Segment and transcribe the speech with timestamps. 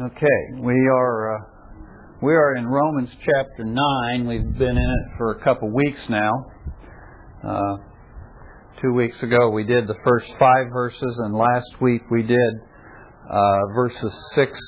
[0.00, 1.44] Okay, we are uh,
[2.22, 4.26] we are in Romans chapter nine.
[4.26, 6.30] We've been in it for a couple weeks now.
[7.46, 7.76] Uh,
[8.80, 12.54] two weeks ago we did the first five verses, and last week we did
[13.28, 14.58] uh, verses six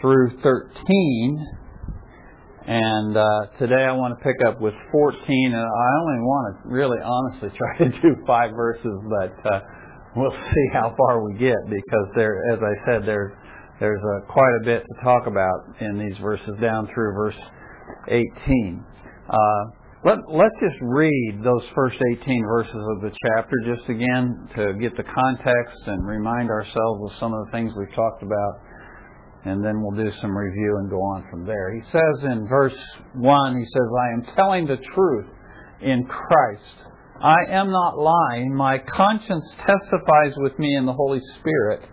[0.00, 1.46] through thirteen.
[2.66, 3.24] And uh,
[3.60, 7.50] today I want to pick up with 14, and I only want to really honestly
[7.56, 9.60] try to do five verses, but uh,
[10.16, 13.32] we'll see how far we get because there, as I said, there's
[13.80, 17.38] there's uh, quite a bit to talk about in these verses down through verse
[18.08, 18.84] 18.
[19.28, 19.36] Uh,
[20.04, 24.96] let, let's just read those first 18 verses of the chapter just again to get
[24.96, 28.52] the context and remind ourselves of some of the things we've talked about,
[29.44, 31.74] and then we'll do some review and go on from there.
[31.74, 32.78] He says in verse
[33.14, 35.26] 1, he says, I am telling the truth
[35.82, 36.82] in Christ.
[37.22, 38.54] I am not lying.
[38.54, 41.88] My conscience testifies with me in the Holy Spirit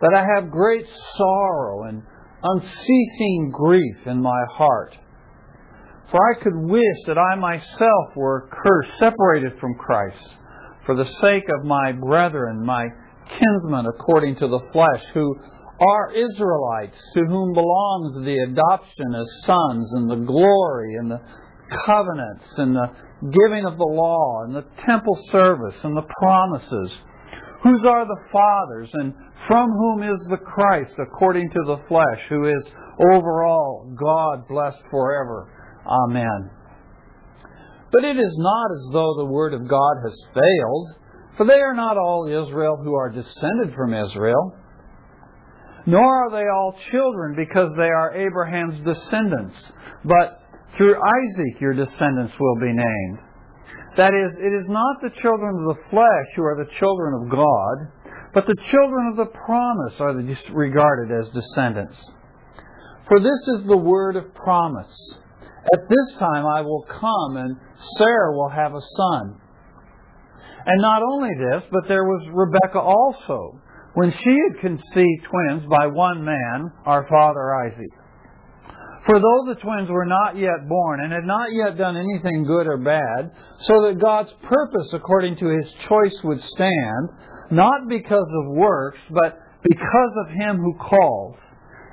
[0.00, 2.02] that I have great sorrow and
[2.42, 4.94] unceasing grief in my heart.
[6.10, 10.24] For I could wish that I myself were cursed, separated from Christ,
[10.86, 12.86] for the sake of my brethren, my
[13.28, 15.36] kinsmen according to the flesh, who
[15.80, 21.20] are Israelites, to whom belongs the adoption as sons, and the glory, and the
[21.84, 22.90] covenants, and the
[23.20, 26.92] giving of the law, and the temple service, and the promises
[27.62, 29.12] whose are the fathers, and
[29.46, 32.64] from whom is the Christ according to the flesh, who is
[33.12, 35.50] over all God blessed forever.
[35.86, 36.50] Amen.
[37.90, 40.88] But it is not as though the word of God has failed,
[41.36, 44.52] for they are not all Israel who are descended from Israel,
[45.86, 49.56] nor are they all children because they are Abraham's descendants,
[50.04, 50.42] but
[50.76, 53.18] through Isaac your descendants will be named.
[53.96, 57.30] That is, it is not the children of the flesh who are the children of
[57.30, 57.76] God,
[58.34, 60.14] but the children of the promise are
[60.52, 61.96] regarded as descendants.
[63.08, 64.94] For this is the word of promise.
[65.72, 67.56] At this time I will come, and
[67.96, 69.40] Sarah will have a son.
[70.66, 73.60] And not only this, but there was Rebekah also,
[73.94, 77.90] when she had conceived twins by one man, our father Isaac.
[79.08, 82.66] For though the twins were not yet born and had not yet done anything good
[82.66, 83.32] or bad,
[83.62, 87.08] so that God's purpose according to his choice would stand,
[87.50, 91.38] not because of works, but because of him who calls,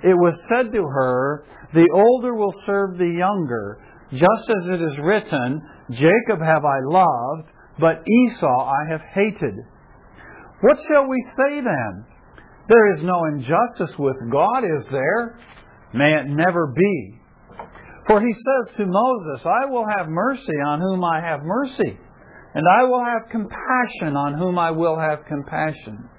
[0.03, 3.80] it was said to her, The older will serve the younger,
[4.12, 5.62] just as it is written,
[5.92, 7.47] Jacob have I loved,
[7.80, 9.56] but Esau I have hated.
[10.59, 12.06] What shall we say then?
[12.68, 15.40] There is no injustice with God, is there?
[15.95, 17.19] May it never be.
[18.07, 21.97] For he says to Moses, I will have mercy on whom I have mercy,
[22.53, 26.09] and I will have compassion on whom I will have compassion.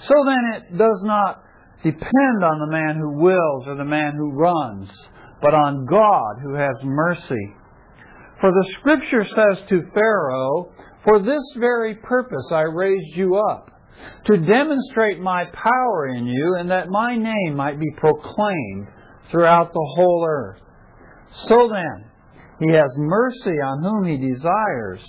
[0.00, 1.42] So then it does not
[1.82, 4.90] depend on the man who wills or the man who runs,
[5.40, 7.54] but on God who has mercy.
[8.40, 10.72] For the scripture says to Pharaoh,
[11.04, 13.70] For this very purpose I raised you up
[14.26, 18.88] to demonstrate my power in you, and that my name might be proclaimed
[19.30, 20.60] throughout the whole earth.
[21.48, 22.04] So then,
[22.60, 25.00] he has mercy on whom he desires,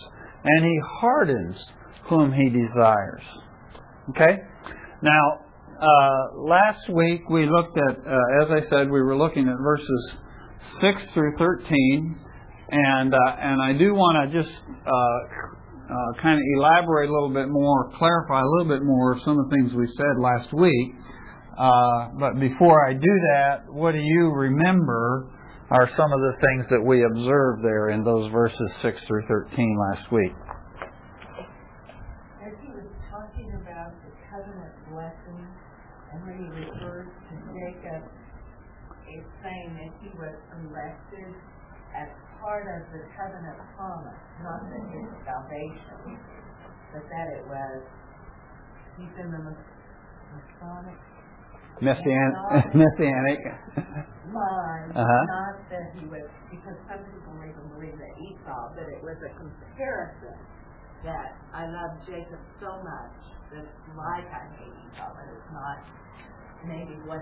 [0.43, 1.57] and he hardens
[2.09, 3.23] whom he desires.
[4.09, 4.37] Okay?
[5.01, 5.39] Now,
[5.81, 10.13] uh, last week we looked at, uh, as I said, we were looking at verses
[10.81, 12.19] 6 through 13,
[12.71, 14.53] and, uh, and I do want to just
[15.89, 19.39] uh, kind of elaborate a little bit more, clarify a little bit more of some
[19.39, 20.93] of the things we said last week.
[21.57, 25.27] Uh, but before I do that, what do you remember
[25.71, 29.77] are some of the things that we observed there in those verses 6 through 13
[29.91, 30.33] last week?
[32.41, 35.41] As he was talking about the covenant blessing,
[36.13, 38.01] and when he refers to Jacob,
[39.09, 41.33] it's saying that he was elected
[41.97, 42.09] as
[42.49, 46.17] part of the covenant promise, not that his salvation,
[46.89, 47.85] but that it was,
[48.97, 50.97] he's in the Masonic
[51.77, 53.39] Messianic, messianic.
[54.33, 55.23] line, Uh-huh.
[55.29, 59.31] not that he was, because some people even believe that Esau, but it was a
[59.37, 60.33] comparison
[61.05, 63.15] that I love Jacob so much
[63.53, 65.77] that it's like I hate Esau, but it's not
[66.65, 67.21] maybe what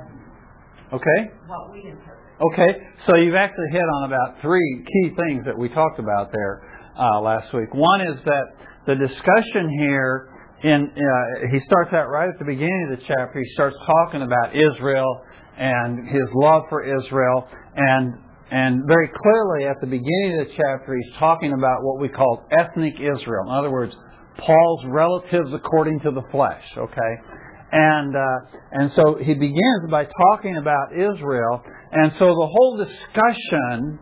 [0.93, 1.19] Okay?
[1.47, 2.27] what we interpret.
[2.37, 2.77] Okay,
[3.07, 6.61] so you've actually hit on about three key things that we talked about there
[6.93, 7.73] uh, last week.
[7.73, 8.45] One is that
[8.85, 10.29] the discussion here,
[10.63, 13.41] in uh, he starts out right at the beginning of the chapter.
[13.41, 15.21] He starts talking about Israel
[15.57, 18.13] and his love for Israel, and
[18.51, 22.47] and very clearly at the beginning of the chapter, he's talking about what we call
[22.51, 23.43] ethnic Israel.
[23.47, 23.93] In other words,
[24.39, 26.63] Paul's relatives according to the flesh.
[26.77, 27.13] Okay,
[27.71, 31.61] And, uh, and so he begins by talking about Israel.
[31.91, 33.99] And so the whole discussion,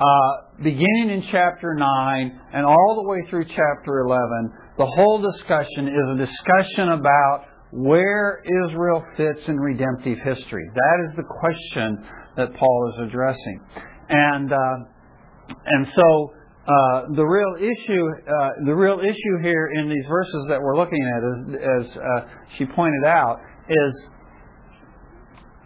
[0.00, 5.88] uh, beginning in chapter 9 and all the way through chapter 11, the whole discussion
[5.88, 10.68] is a discussion about where Israel fits in redemptive history.
[10.74, 12.04] That is the question
[12.36, 13.60] that Paul is addressing.
[14.08, 20.04] And, uh, and so uh, the real issue, uh, the real issue here in these
[20.08, 23.92] verses that we're looking at, is, as uh, she pointed out, is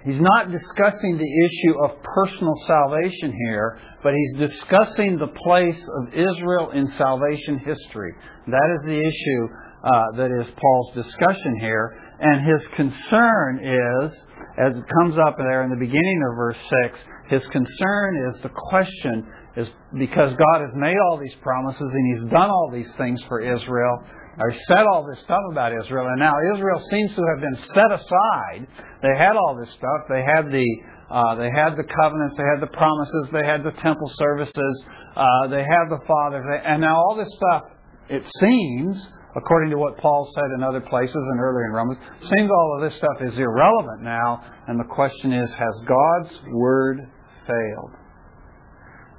[0.04, 6.14] he's not discussing the issue of personal salvation here, but he's discussing the place of
[6.14, 8.12] Israel in salvation history.
[8.46, 9.43] That is the issue
[9.84, 14.12] uh, that is Paul's discussion here, and his concern is,
[14.56, 16.98] as it comes up there in the beginning of verse six,
[17.28, 19.26] his concern is the question
[19.56, 19.69] is
[19.99, 23.99] because God has made all these promises and He's done all these things for Israel,
[24.38, 27.91] or said all this stuff about Israel, and now Israel seems to have been set
[27.91, 28.67] aside.
[29.03, 30.00] They had all this stuff.
[30.08, 30.67] They had the
[31.08, 35.47] uh, they had the covenants, they had the promises, they had the temple services, uh,
[35.47, 37.62] they had the fathers, and now all this stuff.
[38.08, 42.50] It seems, according to what Paul said in other places and earlier in Romans, seems
[42.50, 44.43] all of this stuff is irrelevant now.
[44.67, 47.08] And the question is, has God's word
[47.47, 48.06] failed?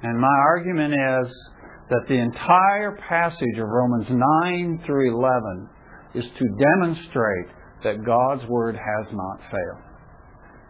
[0.02, 1.34] And my argument is
[1.90, 5.68] that the entire passage of Romans 9 through 11
[6.14, 7.48] is to demonstrate
[7.82, 9.82] that God's Word has not failed.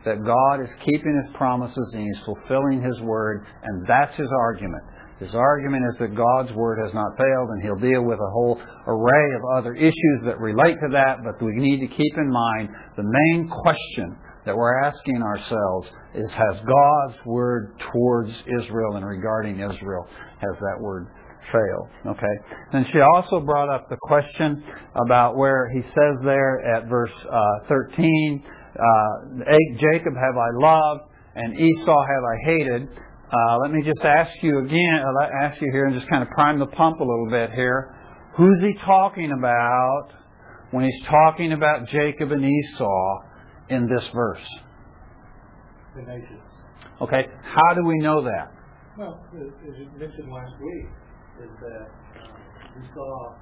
[0.04, 4.82] That God is keeping His promises and He's fulfilling His Word, and that's His argument.
[5.18, 8.60] His argument is that God's Word has not failed, and He'll deal with a whole
[8.86, 12.68] array of other issues that relate to that, but we need to keep in mind
[12.96, 14.16] the main question
[14.46, 20.06] that we're asking ourselves is has God's word towards Israel and regarding Israel,
[20.40, 21.08] has that word
[21.52, 22.16] failed?
[22.16, 22.34] Okay.
[22.72, 24.64] Then she also brought up the question
[25.06, 29.44] about where he says there at verse uh, 13, uh,
[29.80, 31.02] Jacob have I loved
[31.34, 32.88] and Esau have I hated.
[33.30, 36.30] Uh, let me just ask you again, uh, ask you here and just kind of
[36.30, 37.94] prime the pump a little bit here.
[38.36, 40.08] Who's he talking about
[40.70, 43.18] when he's talking about Jacob and Esau
[43.68, 44.46] in this verse?
[45.98, 46.46] The nations.
[47.02, 48.54] Okay, how do we know that?
[48.94, 50.86] Well, as you mentioned last week,
[51.42, 53.34] is that uh, we saw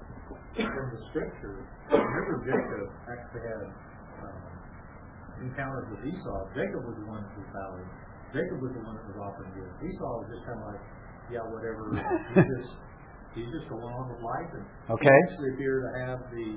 [0.57, 3.67] from the scripture, remember Jacob actually had
[4.25, 4.41] um,
[5.45, 6.49] encounters with Esau.
[6.57, 7.89] Jacob was the one that was bowing.
[8.33, 9.77] Jacob was the one that was offering gifts.
[9.77, 10.85] Esau was just kind of like,
[11.29, 11.93] yeah, whatever.
[12.33, 12.73] he just
[13.37, 14.65] he's just going on with life, and
[14.97, 15.05] okay.
[15.05, 16.57] he actually appeared to have the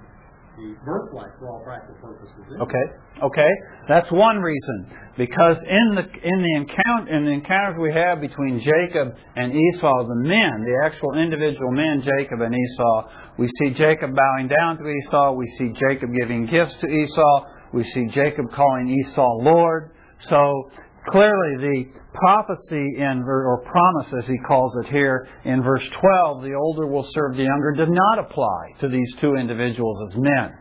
[0.57, 2.35] the birthright for all practical purposes.
[2.61, 2.85] Okay,
[3.23, 3.51] okay,
[3.87, 4.91] that's one reason.
[5.17, 10.07] Because in the in the encounter in the encounters we have between Jacob and Esau,
[10.07, 14.83] the men, the actual individual men, Jacob and Esau, we see Jacob bowing down to
[14.83, 15.33] Esau.
[15.33, 17.45] We see Jacob giving gifts to Esau.
[17.73, 19.91] We see Jacob calling Esau Lord.
[20.29, 20.71] So
[21.09, 21.83] clearly the
[22.13, 27.07] prophecy in or promise as he calls it here in verse 12 the older will
[27.13, 30.53] serve the younger does not apply to these two individuals as men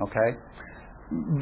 [0.00, 0.38] okay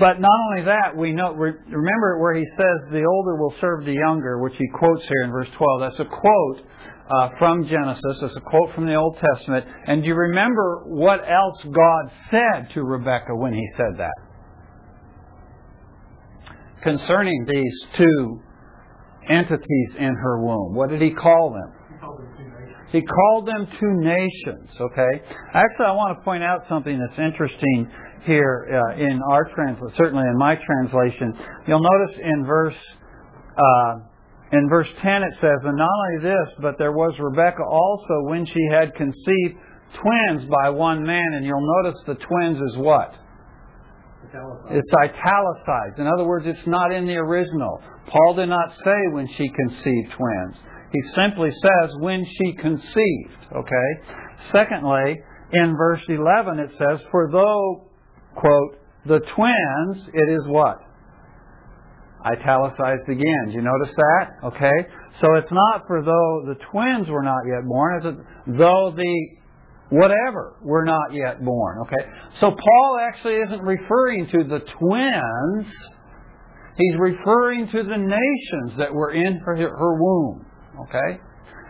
[0.01, 3.93] but not only that we know remember where he says the older will serve the
[3.93, 6.67] younger which he quotes here in verse 12 that's a quote
[7.11, 8.19] uh, from Genesis.
[8.23, 9.67] It's a quote from the Old Testament.
[9.87, 14.30] And do you remember what else God said to Rebekah when he said that?
[16.83, 18.41] Concerning these two
[19.29, 20.75] entities in her womb.
[20.75, 21.73] What did he call them?
[22.93, 25.23] He called them two nations, okay?
[25.55, 27.89] Actually, I want to point out something that's interesting
[28.27, 31.33] here uh, in our translation, certainly in my translation.
[31.69, 32.75] You'll notice in verse
[33.57, 33.95] uh,
[34.53, 38.45] in verse 10 it says, And not only this, but there was Rebekah also when
[38.47, 39.55] she had conceived
[40.03, 41.35] twins by one man.
[41.35, 43.15] And you'll notice the twins is what?
[44.71, 45.99] It's italicized.
[45.99, 47.83] In other words, it's not in the original.
[48.07, 50.57] Paul did not say when she conceived twins.
[50.93, 53.47] He simply says when she conceived.
[53.57, 53.89] Okay?
[54.53, 55.21] Secondly,
[55.53, 57.91] in verse 11 it says, For though,
[58.35, 60.79] quote, the twins, it is what?
[62.27, 63.47] Italicized again.
[63.47, 64.47] Do you notice that?
[64.49, 64.89] Okay?
[65.21, 68.19] So it's not for though the twins were not yet born, it's
[68.59, 69.40] though the
[69.91, 71.79] whatever We're not yet born.
[71.83, 72.09] Okay?
[72.41, 75.67] So Paul actually isn't referring to the twins.
[76.77, 80.47] He's referring to the nations that were in her, her womb.
[80.89, 81.21] Okay?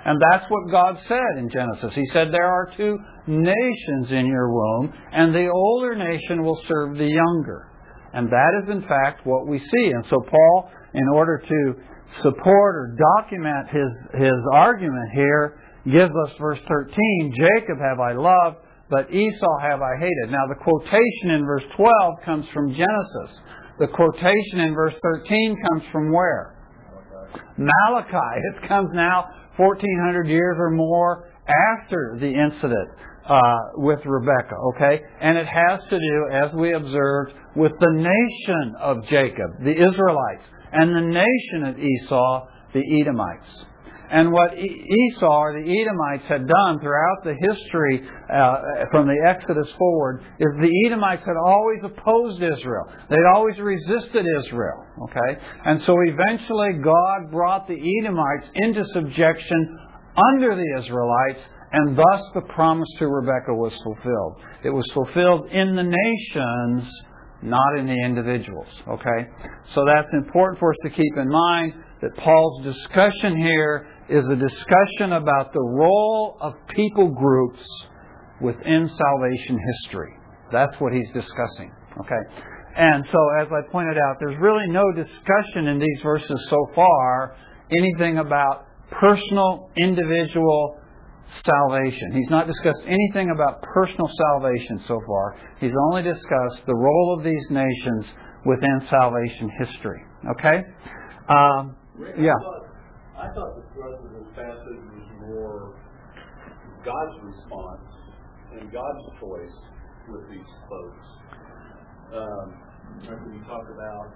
[0.04, 1.92] And that's what God said in Genesis.
[1.94, 2.96] He said, There are two
[3.26, 7.68] nations in your womb, and the older nation will serve the younger.
[8.12, 9.90] And that is, in fact, what we see.
[9.94, 11.74] And so, Paul, in order to
[12.22, 18.56] support or document his, his argument here, gives us verse 13 Jacob have I loved,
[18.90, 20.30] but Esau have I hated.
[20.30, 23.38] Now, the quotation in verse 12 comes from Genesis.
[23.78, 26.56] The quotation in verse 13 comes from where?
[27.56, 28.40] Malachi.
[28.52, 29.25] It comes now
[29.56, 32.90] 1400 years or more after the incident
[33.28, 35.00] uh, with Rebekah, okay?
[35.20, 40.44] And it has to do, as we observed, with the nation of Jacob, the Israelites,
[40.72, 43.64] and the nation of Esau, the Edomites.
[44.11, 48.02] And what Esau or the Edomites had done throughout the history
[48.33, 52.90] uh, from the Exodus forward is the Edomites had always opposed Israel.
[53.09, 54.85] They'd always resisted Israel.
[55.05, 55.40] Okay?
[55.64, 59.79] And so eventually God brought the Edomites into subjection
[60.35, 61.40] under the Israelites,
[61.73, 64.43] and thus the promise to Rebekah was fulfilled.
[64.64, 66.90] It was fulfilled in the nations,
[67.43, 68.67] not in the individuals.
[68.88, 69.29] Okay?
[69.75, 74.37] So that's important for us to keep in mind that Paul's discussion here is a
[74.37, 77.61] discussion about the role of people groups
[78.40, 80.12] within salvation history.
[80.52, 81.71] That's what he's discussing.
[82.00, 82.23] Okay?
[82.76, 87.37] And so, as I pointed out, there's really no discussion in these verses so far
[87.71, 90.76] anything about personal, individual
[91.45, 92.12] salvation.
[92.12, 95.37] He's not discussed anything about personal salvation so far.
[95.61, 98.07] He's only discussed the role of these nations
[98.45, 100.02] within salvation history.
[100.33, 100.62] Okay?
[101.29, 101.76] Um,
[102.19, 102.33] yeah.
[103.20, 105.76] I thought the thrust of this passage was more
[106.80, 107.84] God's response
[108.56, 109.56] and God's choice
[110.08, 111.04] with these folks.
[112.16, 112.46] Um,
[113.04, 114.08] you talk about,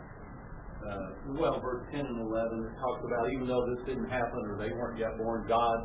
[0.89, 4.57] uh, well, verse 10 and 11, it talks about even though this didn't happen or
[4.57, 5.79] they weren't yet born, God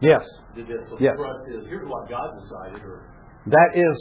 [0.00, 0.24] yes.
[0.56, 0.80] did this.
[0.88, 1.12] So yes.
[1.16, 3.04] the thrust is here's what God decided or
[3.44, 3.96] that is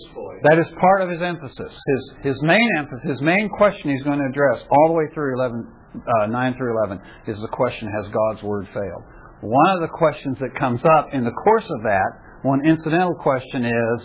[0.48, 1.68] that is part of his emphasis.
[1.68, 5.36] His his main emphasis, his main question he's going to address all the way through
[5.36, 9.04] 11, uh, 9 through 11 is the question, has God's word failed?
[9.42, 12.10] One of the questions that comes up in the course of that,
[12.44, 14.00] one incidental question is,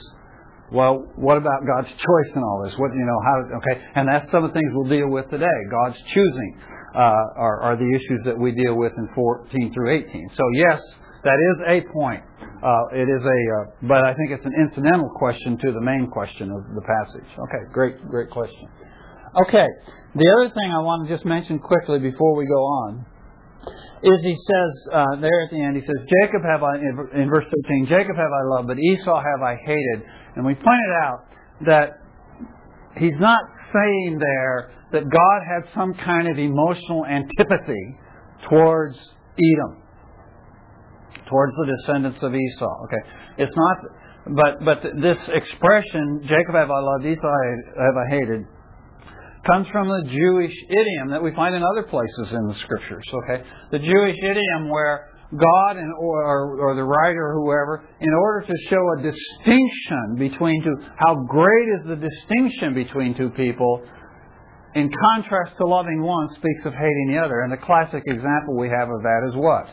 [0.72, 2.74] well, what about God's choice in all this?
[2.76, 3.20] What you know?
[3.24, 3.36] How?
[3.56, 5.58] Okay, and that's some of the things we'll deal with today.
[5.70, 6.60] God's choosing
[6.94, 10.28] uh, are, are the issues that we deal with in 14 through 18.
[10.36, 10.80] So yes,
[11.24, 12.22] that is a point.
[12.58, 16.10] Uh, it is a, uh, but I think it's an incidental question to the main
[16.10, 17.28] question of the passage.
[17.38, 18.68] Okay, great, great question.
[19.46, 19.66] Okay,
[20.14, 23.06] the other thing I want to just mention quickly before we go on
[24.02, 27.44] is he says uh, there at the end, he says, Jacob have I, in verse
[27.44, 30.06] 13, Jacob have I loved, but Esau have I hated.
[30.36, 31.26] And we pointed out
[31.66, 31.98] that
[32.96, 33.40] he's not
[33.72, 37.98] saying there that God had some kind of emotional antipathy
[38.48, 38.96] towards
[39.34, 39.82] Edom,
[41.28, 42.74] towards the descendants of Esau.
[42.86, 43.02] Okay,
[43.38, 43.76] it's not,
[44.34, 47.34] but but this expression, Jacob have I loved, Esau
[47.76, 48.46] have I hated,
[49.46, 53.04] comes from the Jewish idiom that we find in other places in the scriptures.
[53.12, 58.46] Okay, the Jewish idiom where God and or, or the writer or whoever, in order
[58.46, 63.82] to show a distinction between two, how great is the distinction between two people,
[64.74, 67.40] in contrast to loving one, speaks of hating the other.
[67.40, 69.68] And the classic example we have of that is what?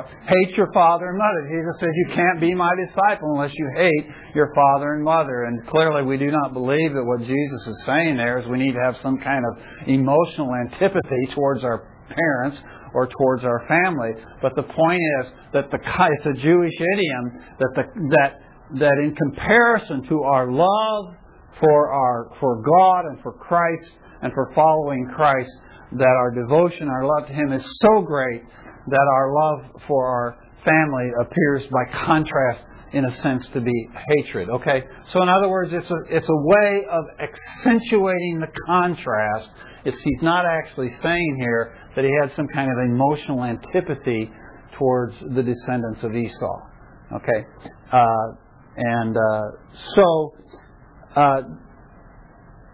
[0.00, 1.48] Hate your father and mother.
[1.50, 5.44] Jesus says you can't be my disciple unless you hate your father and mother.
[5.44, 8.72] And clearly we do not believe that what Jesus is saying there is we need
[8.72, 12.58] to have some kind of emotional antipathy towards our parents
[12.94, 14.12] or towards our family.
[14.40, 17.84] But the point is that the it's a Jewish idiom that the,
[18.16, 18.40] that
[18.78, 21.14] that in comparison to our love
[21.60, 25.50] for our for God and for Christ and for following Christ,
[25.92, 28.42] that our devotion, our love to Him is so great
[28.88, 34.48] that our love for our family appears by contrast in a sense to be hatred
[34.50, 34.84] okay?
[35.12, 39.48] So in other words it's a it's a way of accentuating the contrast.
[39.84, 44.30] It's he's not actually saying here that he had some kind of emotional antipathy
[44.78, 46.72] towards the descendants of Esau
[47.14, 47.46] okay?
[47.92, 48.06] Uh,
[48.76, 49.42] and uh,
[49.94, 50.34] so
[51.14, 51.42] uh,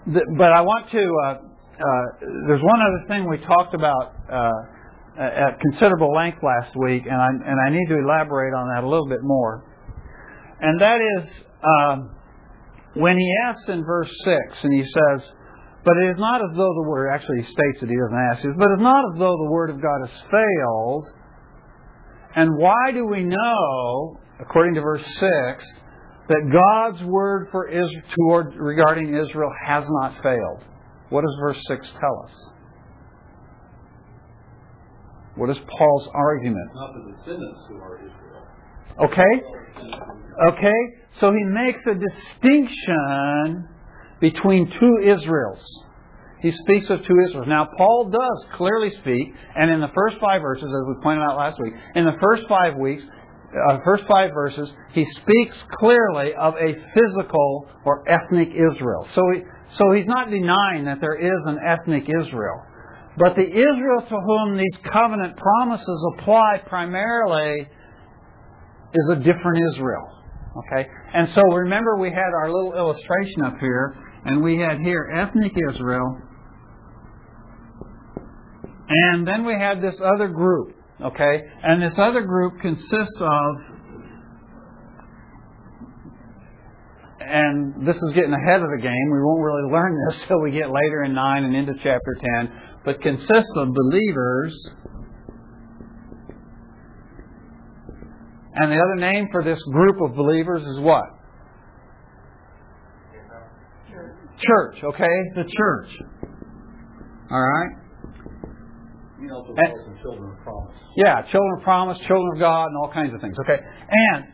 [0.06, 4.50] but I want to uh, uh, there's one other thing we talked about uh,
[5.18, 8.88] at considerable length last week, and I, and I need to elaborate on that a
[8.88, 9.64] little bit more.
[10.60, 11.24] And that is
[11.62, 12.10] um,
[12.94, 15.28] when he asks in verse 6, and he says,
[15.84, 18.42] But it is not as though the word, actually he states that he doesn't ask
[18.42, 21.04] this, but it's not as though the word of God has failed.
[22.36, 25.64] And why do we know, according to verse 6,
[26.28, 30.62] that God's word for Israel, toward, regarding Israel has not failed?
[31.08, 32.57] What does verse 6 tell us?
[35.38, 36.70] What is Paul's argument?
[36.74, 38.42] Not the descendants who are Israel.
[39.06, 39.34] Okay?
[40.50, 40.80] Okay?
[41.20, 43.68] So he makes a distinction
[44.20, 45.62] between two Israels.
[46.40, 47.46] He speaks of two Israels.
[47.48, 51.36] Now, Paul does clearly speak, and in the first five verses, as we pointed out
[51.36, 56.54] last week, in the first five weeks, uh, first five verses, he speaks clearly of
[56.54, 59.06] a physical or ethnic Israel.
[59.14, 59.42] So, he,
[59.78, 62.62] so he's not denying that there is an ethnic Israel.
[63.18, 67.68] But the Israel to whom these covenant promises apply primarily
[68.94, 70.08] is a different Israel.
[70.56, 70.88] Okay?
[71.14, 73.94] And so remember we had our little illustration up here,
[74.24, 76.18] and we had here ethnic Israel,
[78.88, 80.74] and then we had this other group.
[81.02, 81.42] Okay?
[81.62, 83.56] And this other group consists of
[87.20, 89.10] and this is getting ahead of the game.
[89.12, 92.67] We won't really learn this till we get later in 9 and into chapter 10,
[92.88, 94.70] but consists of believers.
[98.54, 101.04] And the other name for this group of believers is what?
[104.40, 105.16] Church, okay?
[105.34, 105.88] The church.
[107.30, 107.70] All right?
[109.20, 109.28] You
[109.58, 110.76] And- children of promise.
[110.96, 113.36] Yeah, children of promise, children of God, and all kinds of things.
[113.40, 114.24] Okay, and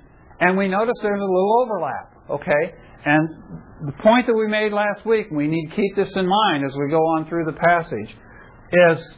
[0.40, 2.12] and we notice there's a little overlap.
[2.30, 3.28] Okay, and
[3.86, 6.64] the point that we made last week, and we need to keep this in mind
[6.64, 8.14] as we go on through the passage,
[8.72, 9.14] is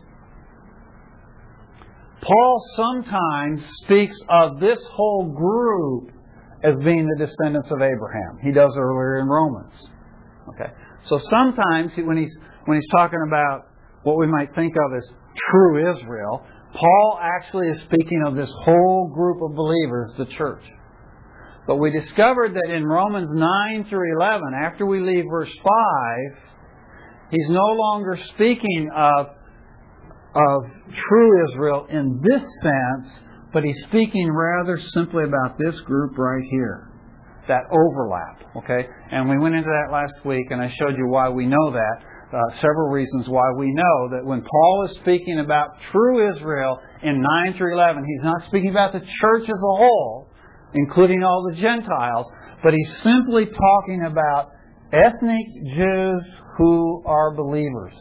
[2.23, 6.11] Paul sometimes speaks of this whole group
[6.65, 8.39] as being the descendants of Abraham.
[8.43, 9.73] He does earlier in Romans.
[10.49, 10.73] Okay,
[11.07, 13.67] so sometimes he- when he's when he's talking about
[14.03, 15.13] what we might think of as
[15.51, 16.43] true Israel,
[16.75, 20.65] Paul actually is speaking of this whole group of believers, the church.
[21.67, 26.39] But we discovered that in Romans 9 through 11, after we leave verse 5,
[27.31, 29.27] he's no longer speaking of,
[30.35, 30.63] of
[31.09, 33.19] true Israel in this sense,
[33.53, 36.91] but he's speaking rather simply about this group right here.
[37.49, 38.89] That overlap, okay?
[39.13, 42.03] And we went into that last week, and I showed you why we know that.
[42.33, 47.23] Uh, several reasons why we know that when Paul is speaking about true Israel in
[47.23, 50.29] 9 through 11, he's not speaking about the church as a whole,
[50.75, 52.27] including all the Gentiles,
[52.65, 54.51] but he's simply talking about
[54.93, 56.23] ethnic Jews
[56.59, 57.93] who are believers.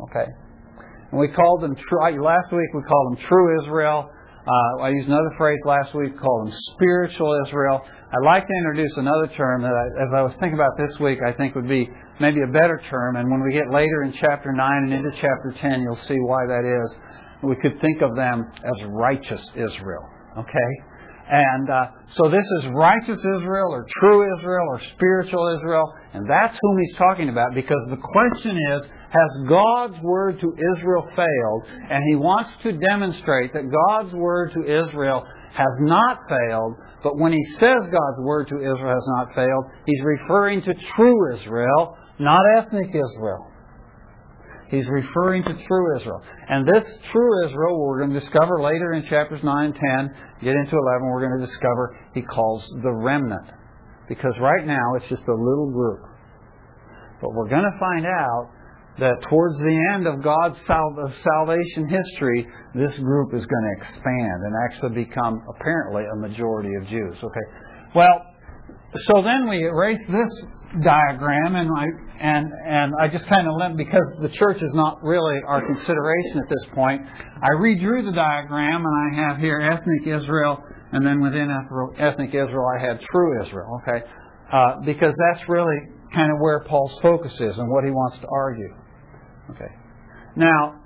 [0.00, 0.26] Okay?
[1.10, 1.74] And we called them.
[1.74, 4.10] Last week we called them true Israel.
[4.46, 7.82] Uh, I used another phrase last week called them spiritual Israel.
[7.84, 11.18] I'd like to introduce another term that, I, as I was thinking about this week,
[11.26, 11.88] I think would be
[12.20, 13.16] maybe a better term.
[13.16, 16.46] And when we get later in chapter 9 and into chapter 10, you'll see why
[16.46, 16.98] that is.
[17.42, 20.06] We could think of them as righteous Israel.
[20.38, 20.70] Okay?
[21.28, 26.56] And uh, so this is righteous Israel or true Israel or spiritual Israel, and that's
[26.60, 31.62] whom he's talking about because the question is has God's word to Israel failed?
[31.90, 37.32] And he wants to demonstrate that God's word to Israel has not failed, but when
[37.32, 42.42] he says God's word to Israel has not failed, he's referring to true Israel, not
[42.58, 43.50] ethnic Israel.
[44.70, 46.20] He's referring to true Israel.
[46.48, 49.82] And this true Israel, we're going to discover later in chapters 9 and 10,
[50.42, 53.46] get into 11, we're going to discover he calls the remnant.
[54.08, 56.00] Because right now it's just a little group.
[57.20, 58.50] But we're going to find out
[58.98, 64.54] that towards the end of God's salvation history, this group is going to expand and
[64.64, 67.16] actually become apparently a majority of Jews.
[67.22, 67.46] Okay.
[67.94, 68.22] Well,
[69.08, 70.46] so then we erase this
[70.82, 71.84] diagram and I
[72.20, 76.38] and and I just kind of left because the church is not really our consideration
[76.42, 77.02] at this point.
[77.42, 81.48] I redrew the diagram and I have here ethnic Israel and then within
[81.98, 83.80] ethnic Israel I had true Israel.
[83.82, 84.04] Okay,
[84.52, 85.78] uh, because that's really
[86.12, 88.74] kind of where Paul's focus is and what he wants to argue.
[89.50, 89.72] Okay,
[90.36, 90.80] now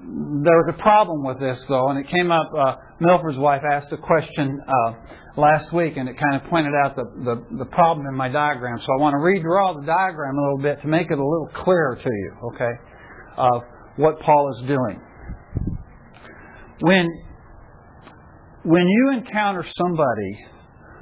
[0.00, 2.50] there was a problem with this though, and it came up.
[2.56, 4.92] Uh, Milford's wife asked a question uh,
[5.40, 8.78] last week, and it kind of pointed out the, the, the problem in my diagram.
[8.78, 11.48] So I want to redraw the diagram a little bit to make it a little
[11.64, 12.72] clearer to you, okay,
[13.36, 13.62] of
[13.96, 15.00] what Paul is doing.
[16.80, 17.06] When
[18.62, 20.38] when you encounter somebody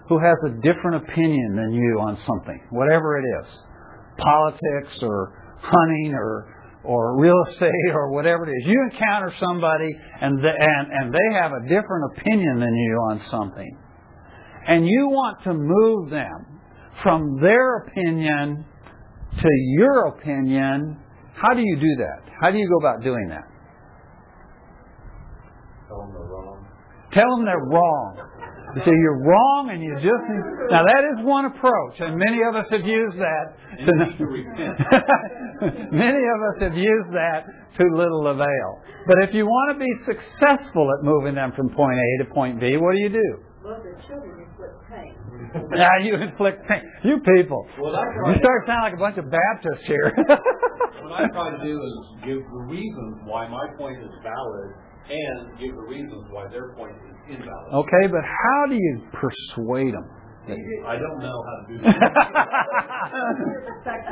[0.08, 3.46] who has a different opinion than you on something, whatever it is,
[4.16, 8.66] politics or hunting or or real estate or whatever it is.
[8.66, 13.76] You encounter somebody and, and, and they have a different opinion than you on something.
[14.68, 16.60] And you want to move them
[17.02, 18.66] from their opinion
[19.40, 20.98] to your opinion.
[21.34, 22.30] How do you do that?
[22.40, 23.48] How do you go about doing that?
[25.88, 26.66] Tell them they're wrong.
[27.12, 28.20] Tell them they're wrong.
[28.76, 30.24] You say you're wrong and you just
[30.68, 33.56] now that is one approach, and many of us have used that.
[33.80, 33.88] To,
[35.96, 37.48] many of us have used that
[37.80, 38.84] to little avail.
[39.06, 42.60] But if you want to be successful at moving them from point A to point
[42.60, 43.40] B, what do you do?
[43.64, 45.14] Well, the children inflict pain.
[45.70, 46.82] Now you inflict pain.
[47.04, 47.66] You people.
[47.80, 48.38] Well, You right.
[48.38, 50.12] start sounding like a bunch of Baptists here.
[50.98, 51.94] What I try to do is
[52.26, 54.70] give the reasons why my point is valid
[55.08, 57.72] and give the reasons why their point is invalid.
[57.72, 60.04] Okay, but how do you persuade them?
[60.84, 61.94] I don't know how to do that.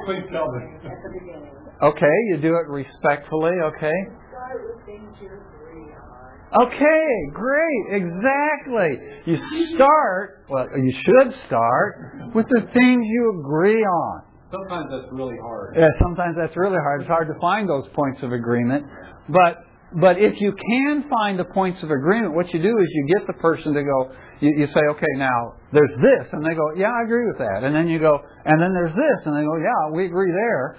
[0.06, 0.62] Please tell me.
[0.84, 1.52] At the beginning.
[1.82, 3.92] okay, you do it respectfully, okay?
[4.30, 6.35] Start with things you agree on.
[6.54, 8.98] Okay, great, exactly.
[9.26, 9.36] You
[9.74, 14.22] start, well, you should start with the things you agree on.
[14.52, 15.74] Sometimes that's really hard.
[15.76, 17.00] Yeah, sometimes that's really hard.
[17.02, 18.86] It's hard to find those points of agreement.
[19.28, 23.06] But but if you can find the points of agreement, what you do is you
[23.16, 24.12] get the person to go.
[24.40, 27.64] You, you say, okay, now there's this, and they go, yeah, I agree with that.
[27.64, 30.76] And then you go, and then there's this, and they go, yeah, we agree there.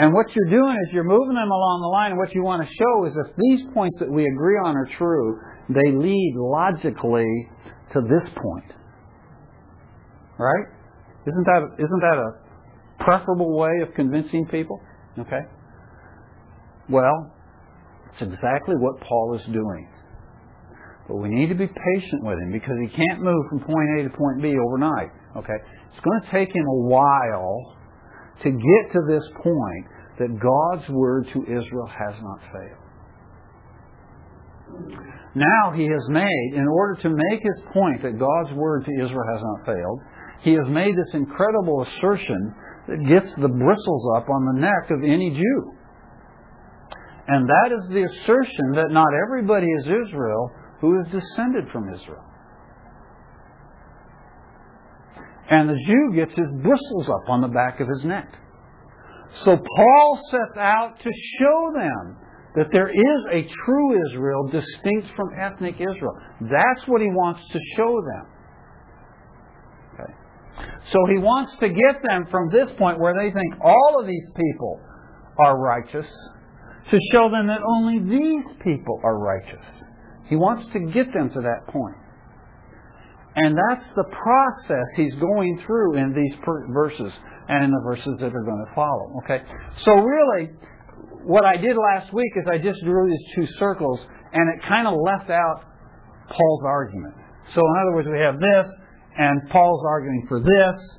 [0.00, 2.12] And what you're doing is you're moving them along the line.
[2.12, 4.88] And what you want to show is if these points that we agree on are
[4.96, 7.28] true, they lead logically
[7.92, 8.72] to this point.
[10.38, 10.64] Right?
[11.26, 14.80] Isn't that isn't that a preferable way of convincing people?
[15.18, 15.44] Okay.
[16.88, 17.36] Well,
[18.14, 19.86] it's exactly what Paul is doing.
[21.08, 24.08] But we need to be patient with him because he can't move from point A
[24.08, 25.12] to point B overnight.
[25.36, 25.60] Okay?
[25.92, 27.76] It's going to take him a while
[28.42, 29.86] to get to this point
[30.18, 32.90] that God's word to Israel has not failed.
[35.34, 39.26] Now he has made, in order to make his point that God's word to Israel
[39.32, 40.00] has not failed,
[40.42, 42.54] he has made this incredible assertion
[42.88, 45.72] that gets the bristles up on the neck of any Jew.
[47.28, 50.50] And that is the assertion that not everybody is Israel
[50.80, 52.24] who is descended from Israel.
[55.50, 58.32] And the Jew gets his bristles up on the back of his neck.
[59.44, 62.16] So Paul sets out to show them
[62.56, 66.16] that there is a true Israel distinct from ethnic Israel.
[66.40, 68.26] That's what he wants to show them.
[69.94, 70.12] Okay.
[70.92, 74.28] So he wants to get them from this point where they think all of these
[74.34, 74.80] people
[75.38, 76.06] are righteous
[76.90, 79.64] to show them that only these people are righteous.
[80.28, 81.96] He wants to get them to that point.
[83.42, 86.32] And that's the process he's going through in these
[86.72, 87.12] verses
[87.48, 89.20] and in the verses that are going to follow.
[89.24, 89.42] Okay?
[89.84, 90.50] So really,
[91.24, 94.00] what I did last week is I just drew these two circles
[94.32, 95.64] and it kind of left out
[96.28, 97.14] Paul's argument.
[97.54, 98.66] So in other words, we have this
[99.18, 100.98] and Paul's arguing for this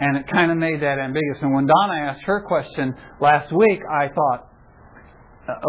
[0.00, 1.38] and it kind of made that ambiguous.
[1.42, 4.51] And when Donna asked her question last week, I thought,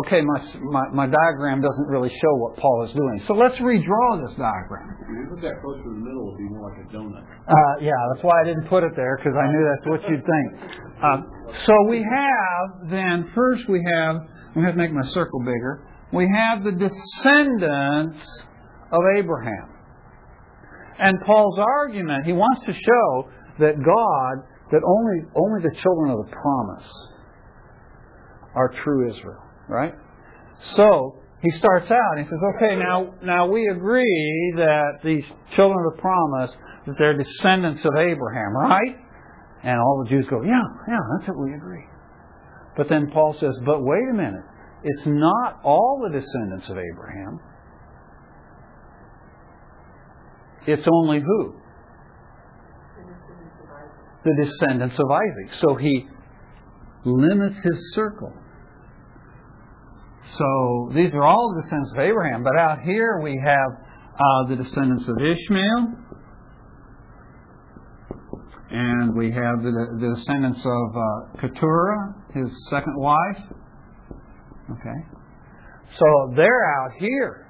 [0.06, 3.24] okay, my, my, my, diagram doesn't really show what Paul is doing.
[3.28, 4.86] So let's redraw this diagram.
[5.02, 7.26] If you put that closer to the middle, it would be more like a donut.
[7.26, 10.22] Uh, yeah, that's why I didn't put it there, because I knew that's what you'd
[10.22, 10.50] think.
[11.02, 11.18] Uh,
[11.66, 14.18] so we have, then, first we have,
[14.54, 15.90] I'm going to make my circle bigger.
[16.14, 18.22] We have the descendants
[18.92, 19.74] of Abraham.
[21.00, 24.34] And Paul's argument, he wants to show that God,
[24.70, 26.90] that only, only the children of the promise
[28.54, 29.42] are true Israel
[29.74, 29.94] right?
[30.78, 35.24] So he starts out and he says, okay, now now we agree that these
[35.56, 36.52] children of the promise
[36.88, 38.96] that they're descendants of Abraham, right?
[39.64, 41.86] And all the Jews go, yeah, yeah, that's what we agree.
[42.78, 44.44] But then Paul says, but wait a minute,
[44.84, 47.40] it's not all the descendants of Abraham.
[50.68, 51.56] It's only who?
[54.24, 55.60] The descendants of Isaac.
[55.62, 56.08] So he
[57.06, 58.34] limits his circle.
[60.38, 62.44] So these are all the descendants of Abraham.
[62.44, 63.70] But out here we have
[64.16, 66.00] uh, the descendants of Ishmael.
[68.72, 73.38] And we have the, the descendants of uh, Keturah, his second wife.
[74.72, 75.00] Okay.
[76.00, 77.48] So they're out here.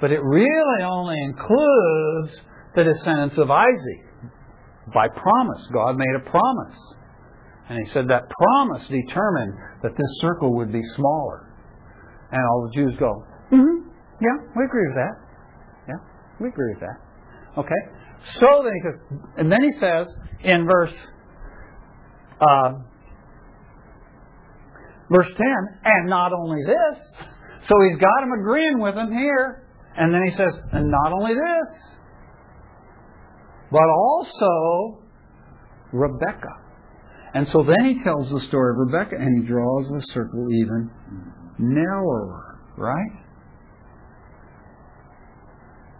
[0.00, 2.32] But it really only includes
[2.74, 4.02] the descendants of Isaac.
[4.94, 5.62] By promise.
[5.72, 6.78] God made a promise.
[7.68, 11.48] And he said that promise determined that this circle would be smaller.
[12.30, 13.88] And all the Jews go, mm-hmm,
[14.20, 15.14] yeah, we agree with that.
[15.88, 16.00] Yeah,
[16.40, 17.60] we agree with that.
[17.60, 17.82] Okay?
[18.40, 18.94] So then he says,
[19.36, 20.06] and then he says
[20.44, 20.94] in verse
[22.40, 22.72] uh,
[25.10, 25.46] verse 10,
[25.84, 27.26] and not only this,
[27.68, 31.34] so he's got him agreeing with him here, and then he says, and not only
[31.34, 31.98] this,
[33.70, 35.04] but also
[35.92, 36.61] Rebecca.
[37.34, 40.90] And so then he tells the story of Rebecca and he draws the circle even
[41.58, 43.12] narrower, right?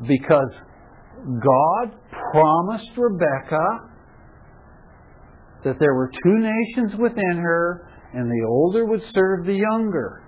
[0.07, 0.51] Because
[1.25, 1.97] God
[2.33, 3.88] promised Rebecca
[5.64, 10.23] that there were two nations within her and the older would serve the younger.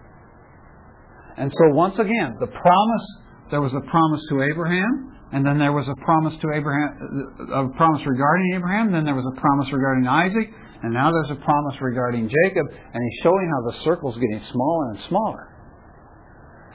[1.37, 3.07] And so once again, the promise,
[3.51, 7.69] there was a promise to Abraham, and then there was a promise to Abraham, a
[7.77, 10.49] promise regarding Abraham, then there was a promise regarding Isaac,
[10.83, 14.91] and now there's a promise regarding Jacob, and he's showing how the circle's getting smaller
[14.91, 15.49] and smaller.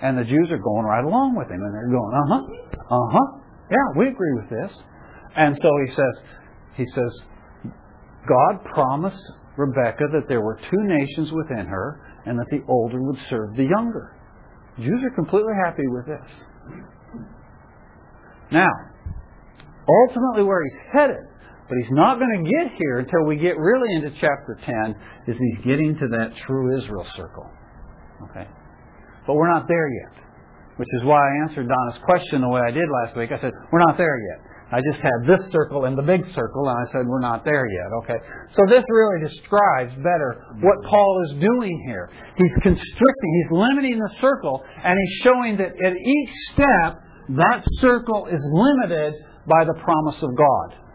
[0.02, 2.44] And the Jews are going right along with him, and they're going, uh huh,
[2.90, 3.30] uh huh,
[3.70, 4.72] yeah, we agree with this.
[5.36, 6.24] And so he says,
[6.76, 7.12] he says,
[8.28, 9.22] God promised
[9.58, 13.66] Rebecca that there were two nations within her, and that the older would serve the
[13.66, 14.16] younger.
[14.78, 16.32] Jews are completely happy with this.
[18.52, 18.70] Now,
[19.88, 21.29] ultimately where he's headed,
[21.70, 24.96] but he's not going to get here until we get really into chapter 10,
[25.30, 27.46] is he's getting to that true Israel circle.
[28.30, 28.50] Okay?
[29.28, 30.18] But we're not there yet.
[30.78, 33.30] Which is why I answered Donna's question the way I did last week.
[33.32, 34.50] I said, we're not there yet.
[34.72, 37.66] I just had this circle and the big circle, and I said, we're not there
[37.70, 37.90] yet.
[38.02, 38.20] Okay?
[38.54, 42.10] So this really describes better what Paul is doing here.
[42.38, 47.02] He's constricting, he's limiting the circle, and he's showing that at each step,
[47.38, 49.14] that circle is limited
[49.46, 50.89] by the promise of God.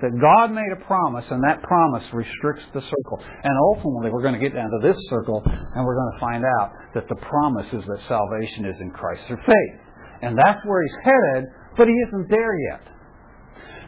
[0.00, 3.20] That God made a promise, and that promise restricts the circle.
[3.20, 6.44] And ultimately, we're going to get down to this circle, and we're going to find
[6.60, 9.76] out that the promise is that salvation is in Christ through faith.
[10.22, 11.44] And that's where he's headed,
[11.76, 12.84] but he isn't there yet.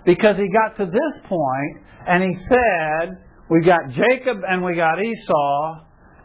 [0.04, 1.74] Because he got to this point,
[2.06, 3.16] and he said,
[3.48, 5.80] We got Jacob and we got Esau,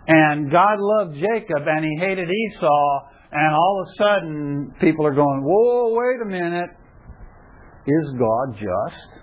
[0.08, 3.00] and God loved Jacob and he hated Esau,
[3.32, 6.70] and all of a sudden people are going, Whoa, wait a minute.
[7.86, 9.17] Is God just?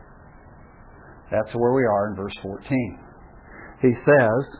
[1.34, 2.98] That's where we are in verse 14.
[3.82, 4.58] He says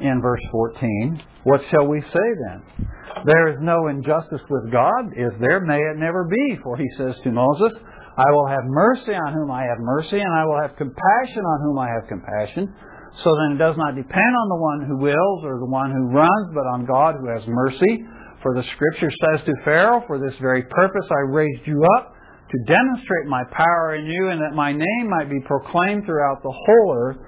[0.00, 2.88] in verse 14, What shall we say then?
[3.26, 5.60] There is no injustice with God, is there?
[5.60, 6.58] May it never be.
[6.62, 7.72] For he says to Moses,
[8.16, 11.60] I will have mercy on whom I have mercy, and I will have compassion on
[11.62, 12.74] whom I have compassion.
[13.22, 16.10] So then it does not depend on the one who wills or the one who
[16.10, 18.04] runs, but on God who has mercy.
[18.42, 22.13] For the scripture says to Pharaoh, For this very purpose I raised you up,
[22.54, 26.54] to demonstrate my power in you, and that my name might be proclaimed throughout the
[26.54, 27.18] whole earth,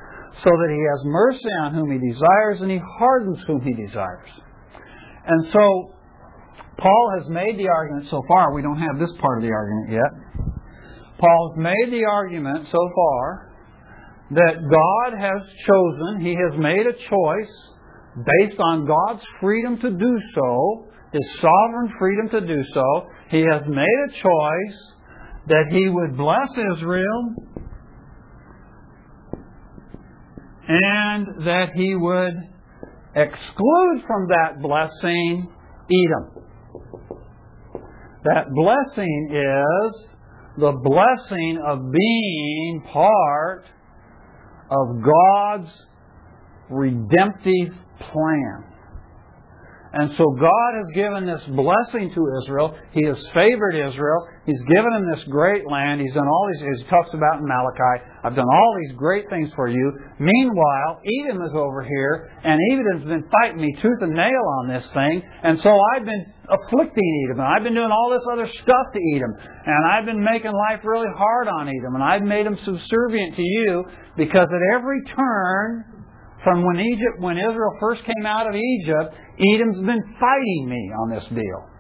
[0.45, 4.31] so that he has mercy on whom he desires, and he hardens whom he desires.
[5.27, 5.91] And so,
[6.79, 9.91] Paul has made the argument so far, we don't have this part of the argument
[9.91, 10.13] yet.
[11.19, 13.51] Paul has made the argument so far
[14.31, 17.55] that God has chosen, he has made a choice
[18.17, 23.07] based on God's freedom to do so, his sovereign freedom to do so.
[23.31, 24.96] He has made a choice
[25.49, 27.35] that he would bless Israel
[30.69, 32.35] and that he would
[33.15, 35.49] exclude from that blessing
[35.89, 36.45] Edom.
[38.25, 40.09] That blessing is
[40.59, 43.67] the blessing of being part
[44.71, 45.71] of God's
[46.69, 47.73] redemptive
[48.11, 48.65] plan.
[49.93, 52.77] And so God has given this blessing to Israel.
[52.93, 54.29] He has favored Israel.
[54.47, 56.01] He's given them this great land.
[56.01, 59.51] He's done all these, he talks about in Malachi, I've done all these great things
[59.55, 59.93] for you.
[60.19, 64.87] Meanwhile, Edom is over here, and Edom's been fighting me tooth and nail on this
[64.95, 65.23] thing.
[65.43, 69.01] And so I've been afflicting Edom, and I've been doing all this other stuff to
[69.15, 69.35] Edom.
[69.67, 73.43] And I've been making life really hard on Edom, and I've made them subservient to
[73.43, 73.85] you
[74.17, 75.85] because at every turn,
[76.45, 79.11] from when Egypt, when Israel first came out of Egypt,
[79.43, 81.76] Edom's been fighting me on this deal.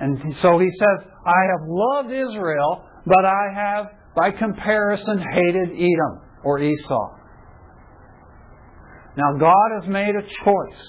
[0.00, 6.20] And so he says, I have loved Israel, but I have, by comparison, hated Edom
[6.44, 7.08] or Esau.
[9.16, 10.82] Now God has made a choice.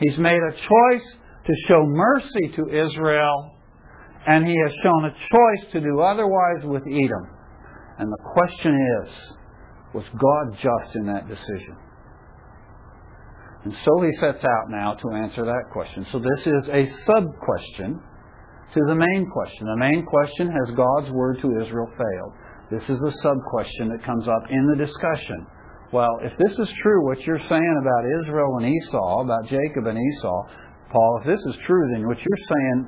[0.00, 1.06] He's made a choice
[1.46, 3.50] to show mercy to Israel,
[4.26, 7.30] and he has shown a choice to do otherwise with Edom.
[7.98, 8.74] And the question
[9.04, 9.12] is,
[9.94, 11.76] was God just in that decision?
[13.66, 16.06] And so he sets out now to answer that question.
[16.12, 19.66] So this is a sub question to the main question.
[19.66, 22.32] The main question has God's word to Israel failed?
[22.70, 25.50] This is a sub question that comes up in the discussion.
[25.90, 29.98] Well, if this is true, what you're saying about Israel and Esau, about Jacob and
[29.98, 30.38] Esau,
[30.94, 32.78] Paul, if this is true, then what you're saying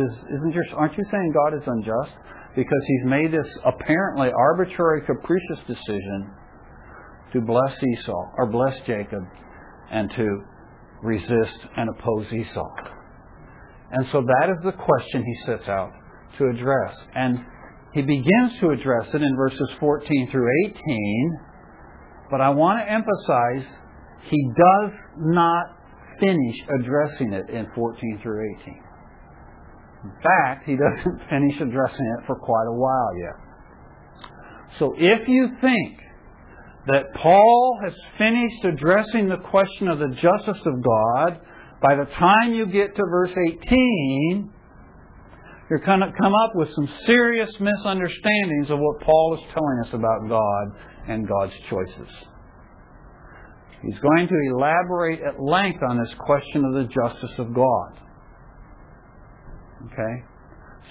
[0.00, 2.16] is, isn't your, aren't you saying God is unjust?
[2.56, 6.32] because he's made this apparently arbitrary, capricious decision
[7.36, 9.22] to bless Esau or bless Jacob
[9.92, 10.42] and to
[11.02, 12.74] resist and oppose Esau.
[13.92, 15.92] And so that is the question he sets out
[16.38, 16.94] to address.
[17.14, 17.38] And
[17.92, 21.38] he begins to address it in verses 14 through 18,
[22.30, 23.66] but I want to emphasize
[24.28, 25.66] he does not
[26.18, 28.82] finish addressing it in 14 through 18.
[30.04, 33.46] In fact, he doesn't finish addressing it for quite a while yet.
[34.78, 36.00] So if you think
[36.86, 41.40] that Paul has finished addressing the question of the justice of God,
[41.82, 44.50] by the time you get to verse 18,
[45.68, 49.92] you're going to come up with some serious misunderstandings of what Paul is telling us
[49.92, 52.08] about God and God's choices.
[53.82, 58.00] He's going to elaborate at length on this question of the justice of God.
[59.86, 60.24] Okay?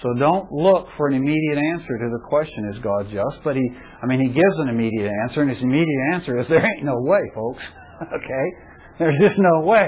[0.02, 3.42] So don't look for an immediate answer to the question, is God just?
[3.42, 3.64] But he,
[4.02, 7.00] I mean, he gives an immediate answer, and his immediate answer is, there ain't no
[7.00, 7.62] way, folks.
[8.02, 8.46] okay?
[8.98, 9.86] There's just no way.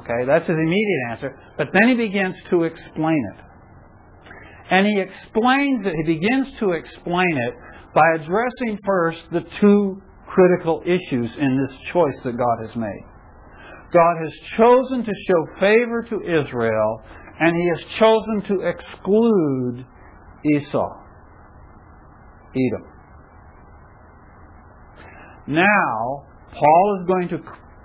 [0.00, 0.24] Okay?
[0.26, 1.38] That's his immediate answer.
[1.58, 3.44] But then he begins to explain it.
[4.70, 7.54] And he explains it, he begins to explain it
[7.94, 13.04] by addressing first the two critical issues in this choice that God has made.
[13.92, 17.02] God has chosen to show favor to Israel,
[17.40, 19.86] and he has chosen to exclude
[20.44, 20.88] Esau,
[22.54, 22.88] Edom.
[25.46, 27.38] Now, Paul is going to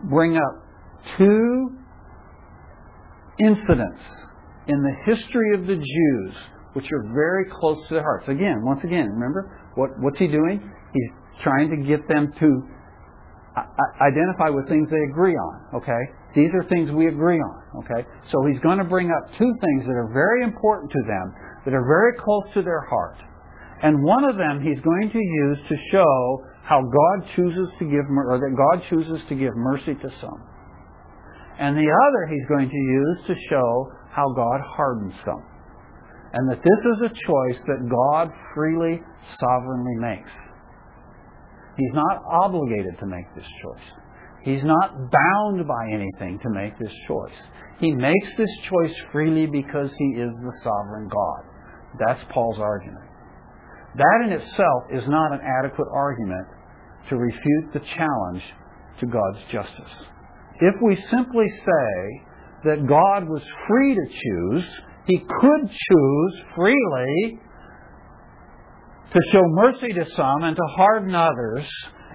[0.10, 0.64] bring up
[1.18, 1.76] two
[3.40, 4.02] incidents
[4.68, 6.36] in the history of the Jews
[6.74, 8.26] which are very close to their hearts.
[8.28, 10.62] Again, once again, remember what, what's he doing?
[10.94, 11.10] He's
[11.44, 12.62] trying to get them to
[13.58, 13.62] uh,
[14.02, 15.82] identify with things they agree on.
[15.82, 16.02] Okay,
[16.36, 17.84] these are things we agree on.
[17.84, 21.34] Okay, so he's going to bring up two things that are very important to them,
[21.65, 23.18] that are very close to their heart,
[23.84, 28.06] and one of them he's going to use to show how God chooses to give,
[28.06, 30.39] or that God chooses to give mercy to some,
[31.60, 35.44] and the other he's going to use to show how God hardens some
[36.34, 39.02] and that this is a choice that God freely,
[39.39, 40.30] sovereignly makes.
[41.78, 43.88] He's not obligated to make this choice.
[44.43, 47.36] He's not bound by anything to make this choice.
[47.80, 51.43] He makes this choice freely because he is the sovereign God.
[51.99, 53.06] That's Paul's argument.
[53.95, 56.47] That in itself is not an adequate argument
[57.10, 58.43] to refute the challenge
[58.99, 59.93] to God's justice.
[60.62, 62.21] If we simply say
[62.65, 64.63] that God was free to choose,
[65.06, 67.39] he could choose freely
[69.12, 71.65] to show mercy to some and to harden others,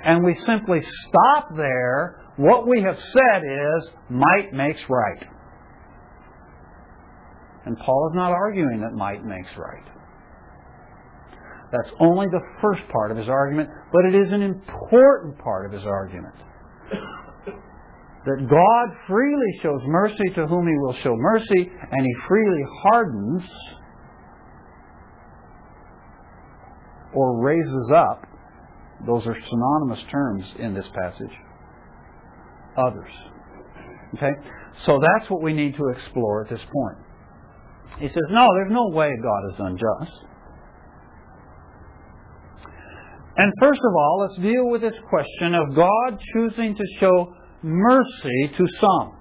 [0.05, 2.21] and we simply stop there.
[2.37, 5.25] What we have said is, might makes right.
[7.67, 9.85] And Paul is not arguing that might makes right.
[11.73, 15.73] That's only the first part of his argument, but it is an important part of
[15.73, 16.35] his argument
[18.25, 23.43] that God freely shows mercy to whom He will show mercy, and He freely hardens
[27.13, 28.27] or raises up,
[29.07, 31.35] those are synonymous terms in this passage,
[32.77, 33.11] others.
[34.17, 34.33] Okay?
[34.87, 36.99] So that's what we need to explore at this point.
[38.01, 40.17] He says, No, there's no way God is unjust.
[43.37, 48.53] And first of all, let's deal with this question of God choosing to show mercy
[48.57, 49.13] to some.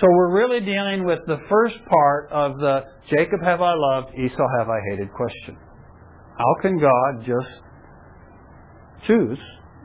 [0.00, 4.46] So we're really dealing with the first part of the Jacob have I loved, Esau
[4.58, 5.56] have I hated question.
[6.36, 7.54] How can God just
[9.06, 9.38] choose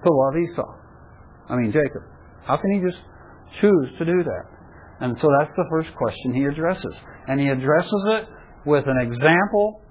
[0.03, 0.73] to love Esau?
[1.49, 2.03] I mean, Jacob.
[2.45, 3.01] How can he just
[3.61, 4.45] choose to do that?
[5.01, 6.93] And so that's the first question he addresses.
[7.27, 8.27] And he addresses it
[8.65, 9.81] with an example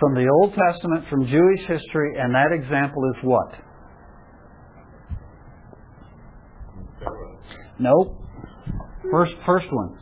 [0.00, 3.54] from the Old Testament, from Jewish history, and that example is what?
[7.78, 8.16] Nope.
[9.10, 9.98] First, first one.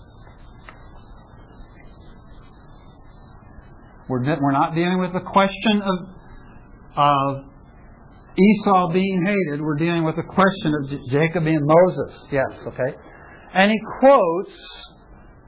[4.09, 5.99] We're, we're not dealing with the question of,
[6.97, 7.45] of
[8.38, 9.61] Esau being hated.
[9.62, 12.14] We're dealing with the question of Jacob being Moses.
[12.31, 12.95] Yes, okay.
[13.55, 14.53] And he quotes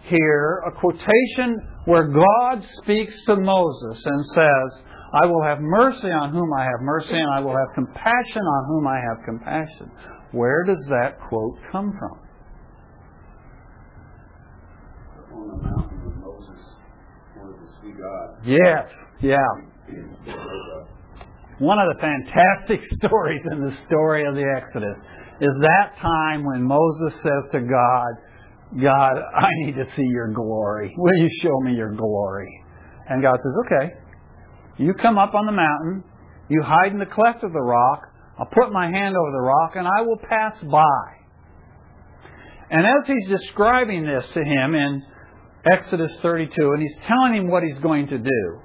[0.09, 4.83] here a quotation where God speaks to Moses and says,
[5.23, 8.65] I will have mercy on whom I have mercy, and I will have compassion on
[8.69, 9.91] whom I have compassion.
[10.33, 12.21] Where does that quote come from?
[15.33, 16.61] On the mountain when Moses
[17.37, 18.47] wanted to see God.
[18.47, 18.89] Yes,
[19.21, 19.37] yeah.
[21.59, 24.97] One of the fantastic stories in the story of the Exodus
[25.41, 28.11] is that time when Moses says to God,
[28.83, 30.95] God, I need to see your glory.
[30.97, 32.65] Will you show me your glory?
[33.09, 33.95] And God says, Okay.
[34.79, 36.05] You come up on the mountain,
[36.49, 38.03] you hide in the cleft of the rock,
[38.39, 41.19] I'll put my hand over the rock and I will pass by.
[42.71, 45.03] And as he's describing this to him in
[45.71, 48.61] Exodus 32, and he's telling him what he's going to do,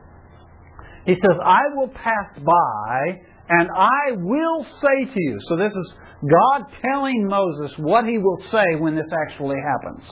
[1.06, 3.20] he says, I will pass by
[3.50, 5.38] and I will say to you.
[5.50, 10.04] So this is God telling Moses what he will say when this actually happens.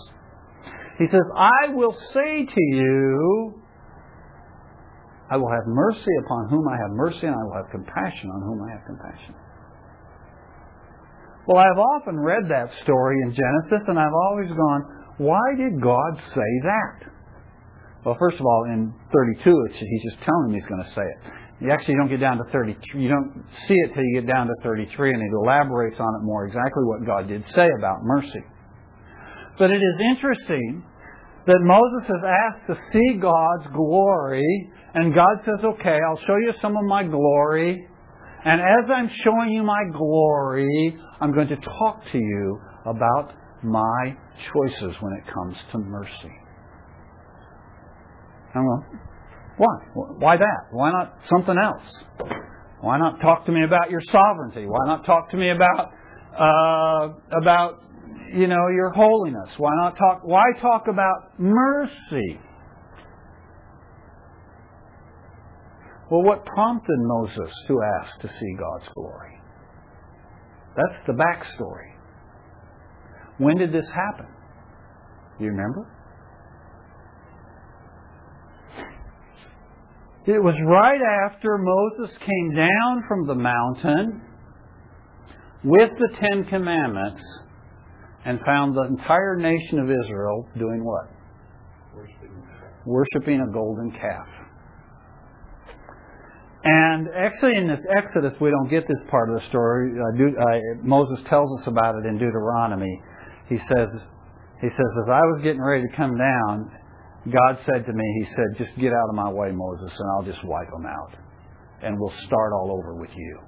[0.99, 3.61] He says, I will say to you,
[5.31, 8.41] I will have mercy upon whom I have mercy, and I will have compassion on
[8.41, 9.33] whom I have compassion.
[11.47, 16.17] Well, I've often read that story in Genesis, and I've always gone, why did God
[16.33, 17.11] say that?
[18.03, 21.21] Well, first of all, in 32, he's just telling him he's going to say it.
[21.61, 22.73] You actually don't get down to 33.
[22.97, 26.25] You don't see it till you get down to 33, and it elaborates on it
[26.25, 28.41] more exactly what God did say about mercy.
[29.59, 30.83] But it is interesting
[31.45, 36.53] that Moses is asked to see God's glory, and God says, Okay, I'll show you
[36.63, 37.87] some of my glory.
[38.43, 43.33] And as I'm showing you my glory, I'm going to talk to you about
[43.63, 44.15] my
[44.53, 46.35] choices when it comes to mercy.
[48.53, 48.99] I'm going,
[49.57, 49.75] why?
[49.93, 50.61] Why that?
[50.71, 52.31] Why not something else?
[52.81, 54.65] Why not talk to me about your sovereignty?
[54.65, 55.93] Why not talk to me about
[56.33, 57.83] uh, about
[58.33, 59.49] you know your holiness?
[59.57, 60.21] Why not talk?
[60.23, 62.39] Why talk about mercy?
[66.09, 69.39] Well, what prompted Moses to ask to see God's glory?
[70.75, 71.91] That's the backstory.
[73.41, 74.27] When did this happen?
[75.39, 75.89] Do you remember?
[80.27, 84.21] It was right after Moses came down from the mountain
[85.63, 87.23] with the Ten Commandments
[88.25, 91.09] and found the entire nation of Israel doing what?
[91.95, 92.43] Worshiping.
[92.85, 94.27] Worshipping a golden calf.
[96.63, 99.93] And actually, in this Exodus, we don't get this part of the story.
[99.97, 103.01] Uh, uh, Moses tells us about it in Deuteronomy.
[103.51, 103.91] He says,
[104.63, 106.71] he says, as I was getting ready to come down,
[107.27, 110.23] God said to me, He said, just get out of my way, Moses, and I'll
[110.23, 111.19] just wipe them out.
[111.83, 113.39] And we'll start all over with you.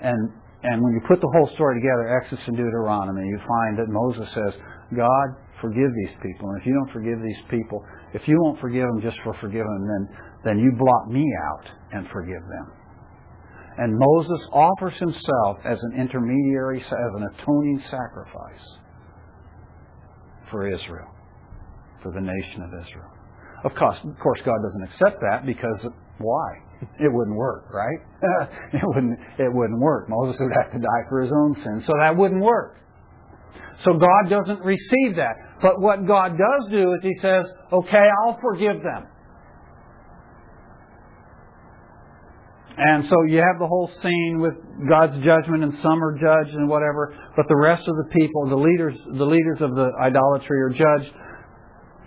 [0.00, 3.92] And, and when you put the whole story together, Exodus and Deuteronomy, you find that
[3.92, 4.54] Moses says,
[4.96, 5.28] God,
[5.60, 6.48] forgive these people.
[6.48, 9.68] And if you don't forgive these people, if you won't forgive them just for forgiving
[9.68, 10.02] them, then,
[10.44, 12.79] then you blot me out and forgive them.
[13.80, 18.66] And Moses offers himself as an intermediary, as an atoning sacrifice
[20.50, 21.08] for Israel,
[22.02, 23.08] for the nation of Israel.
[23.64, 25.80] Of course, of course, God doesn't accept that because
[26.18, 26.48] why?
[27.00, 28.00] It wouldn't work, right?
[28.74, 29.18] it wouldn't.
[29.38, 30.10] It wouldn't work.
[30.10, 32.76] Moses would have to die for his own sins, so that wouldn't work.
[33.84, 35.36] So God doesn't receive that.
[35.62, 39.06] But what God does do is He says, "Okay, I'll forgive them."
[42.76, 44.54] And so you have the whole scene with
[44.88, 48.56] God's judgment, and some are judged and whatever, but the rest of the people, the
[48.56, 51.12] leaders, the leaders of the idolatry are judged.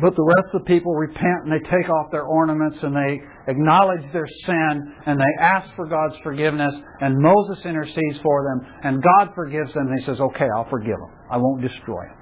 [0.02, 3.22] But the rest of the people repent and they take off their ornaments and they
[3.48, 9.04] acknowledge their sin and they ask for God's forgiveness and Moses intercedes for them and
[9.04, 11.12] God forgives them and he says, okay, I'll forgive them.
[11.30, 12.18] I won't destroy them.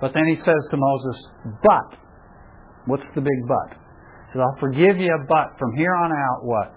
[0.00, 1.22] But then he says to Moses,
[1.62, 1.98] but,
[2.86, 3.81] what's the big but?
[4.32, 6.74] Says, I'll forgive you, but from here on out, what?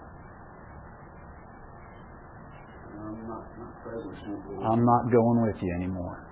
[3.00, 4.72] I'm not, not.
[4.72, 6.26] I'm not going with you anymore.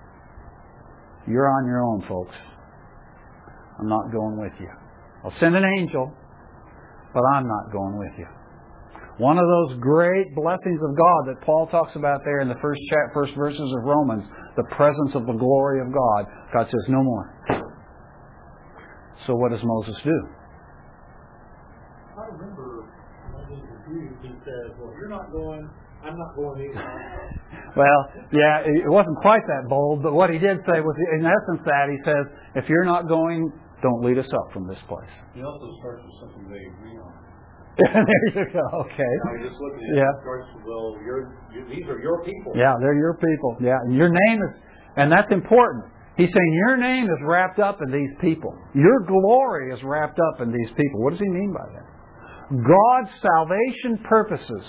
[1.27, 2.35] You're on your own, folks.
[3.79, 4.69] I'm not going with you.
[5.23, 6.13] I'll send an angel,
[7.13, 8.27] but I'm not going with you.
[9.17, 12.81] One of those great blessings of God that Paul talks about there in the first
[12.89, 14.25] chat, first verses of Romans,
[14.57, 16.25] the presence of the glory of God.
[16.53, 17.33] God says, no more.
[19.25, 20.27] So what does Moses do?
[22.15, 22.85] I remember
[23.31, 25.65] when I was confused, he said, well, you're not going,
[26.05, 26.85] I'm not going either.
[27.75, 31.59] Well, yeah, it wasn't quite that bold, but what he did say was, in essence,
[31.67, 32.23] that he says,
[32.55, 33.51] if you're not going,
[33.83, 35.11] don't lead us up from this place.
[35.35, 37.11] He also starts with something they agree on.
[37.75, 38.63] there you go.
[38.87, 39.13] Okay.
[39.27, 40.13] I was just looking at Yeah.
[40.23, 42.55] starts well, you're, you, these are your people.
[42.55, 43.59] Yeah, they're your people.
[43.59, 44.51] Yeah, and your name is,
[44.95, 45.91] and that's important.
[46.15, 48.55] He's saying your name is wrapped up in these people.
[48.73, 51.03] Your glory is wrapped up in these people.
[51.03, 51.87] What does he mean by that?
[52.49, 54.65] God's salvation purposes,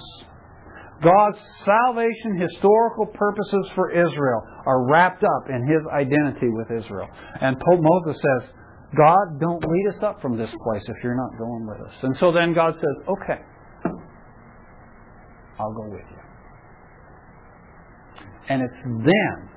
[1.02, 7.08] God's salvation historical purposes for Israel are wrapped up in his identity with Israel.
[7.40, 8.50] And Pope Moses says,
[8.96, 11.94] God, don't lead us up from this place if you're not going with us.
[12.02, 13.42] And so then God says, okay,
[15.58, 16.16] I'll go with you.
[18.48, 19.50] And it's then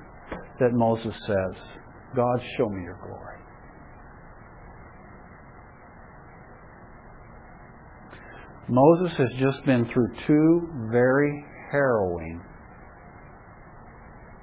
[0.60, 1.56] that Moses says,
[2.14, 3.39] God, show me your glory.
[8.70, 12.40] Moses has just been through two very harrowing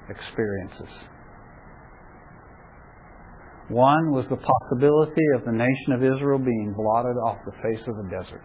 [0.09, 0.93] experiences.
[3.69, 7.95] One was the possibility of the nation of Israel being blotted off the face of
[7.95, 8.43] the desert.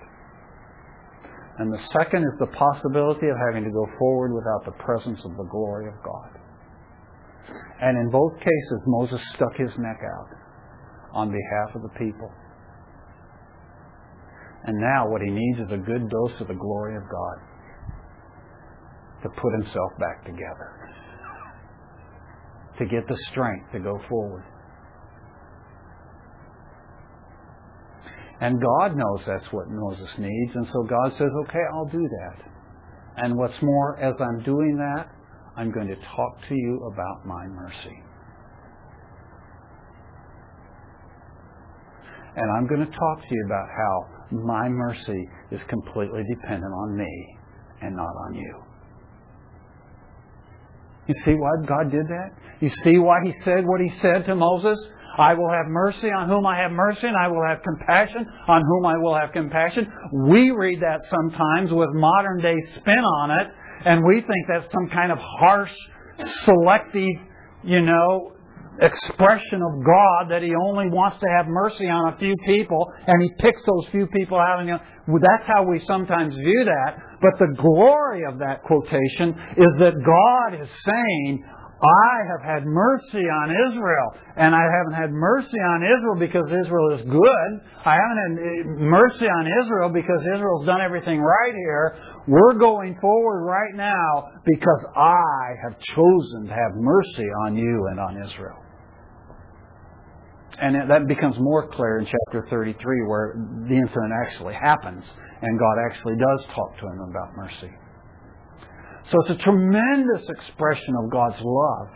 [1.59, 5.37] And the second is the possibility of having to go forward without the presence of
[5.37, 6.31] the glory of God.
[7.81, 10.31] And in both cases, Moses stuck his neck out
[11.13, 12.31] on behalf of the people.
[14.65, 17.37] And now what he needs is a good dose of the glory of God
[19.23, 20.91] to put himself back together,
[22.79, 24.45] to get the strength to go forward.
[28.41, 30.55] And God knows that's what Moses needs.
[30.57, 32.45] And so God says, okay, I'll do that.
[33.17, 35.07] And what's more, as I'm doing that,
[35.57, 38.03] I'm going to talk to you about my mercy.
[42.35, 46.97] And I'm going to talk to you about how my mercy is completely dependent on
[46.97, 47.37] me
[47.83, 48.63] and not on you.
[51.09, 52.31] You see why God did that?
[52.61, 54.79] You see why He said what He said to Moses?
[55.19, 58.63] I will have mercy on whom I have mercy, and I will have compassion on
[58.63, 59.93] whom I will have compassion.
[60.31, 63.47] We read that sometimes with modern day spin on it,
[63.85, 65.73] and we think that's some kind of harsh,
[66.47, 67.19] selective,
[67.63, 68.33] you know,
[68.81, 73.23] expression of God that He only wants to have mercy on a few people, and
[73.23, 74.61] He picks those few people out.
[74.61, 77.21] And that's how we sometimes view that.
[77.21, 81.45] But the glory of that quotation is that God is saying,
[81.83, 86.95] I have had mercy on Israel, and I haven't had mercy on Israel because Israel
[86.95, 87.51] is good.
[87.85, 91.99] I haven't had eh, mercy on Israel because Israel's done everything right here.
[92.29, 97.99] We're going forward right now because I have chosen to have mercy on you and
[97.99, 98.62] on Israel.
[100.61, 102.77] And that becomes more clear in chapter 33
[103.07, 103.35] where
[103.69, 105.03] the incident actually happens
[105.41, 107.73] and God actually does talk to him about mercy.
[109.11, 111.89] So it's a tremendous expression of God's love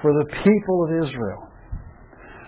[0.00, 1.48] for the people of Israel.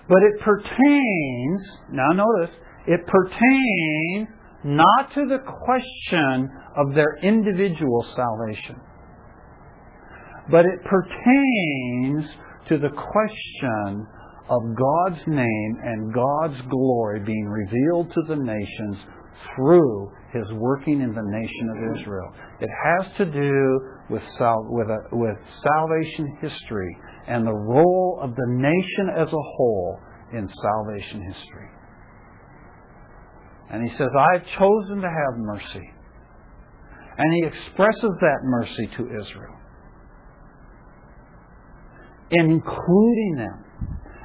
[0.08, 1.60] But it pertains,
[1.92, 2.54] now notice,
[2.86, 4.28] it pertains
[4.64, 8.76] not to the question of their individual salvation,
[10.50, 12.24] but it pertains
[12.68, 14.06] to the question
[14.48, 18.96] of God's name and God's glory being revealed to the nations
[19.56, 22.32] through his working in the nation of Israel.
[22.60, 23.80] It has to do
[24.10, 29.44] with, sal- with, a, with salvation history and the role of the nation as a
[29.56, 29.98] whole
[30.32, 31.68] in salvation history.
[33.70, 35.90] And he says, I have chosen to have mercy.
[37.16, 39.56] And he expresses that mercy to Israel,
[42.30, 43.63] including them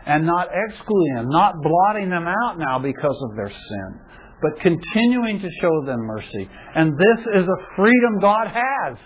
[0.05, 3.99] and not excluding them, not blotting them out now because of their sin
[4.41, 6.49] but continuing to show them mercy.
[6.75, 8.97] And this is a freedom God has.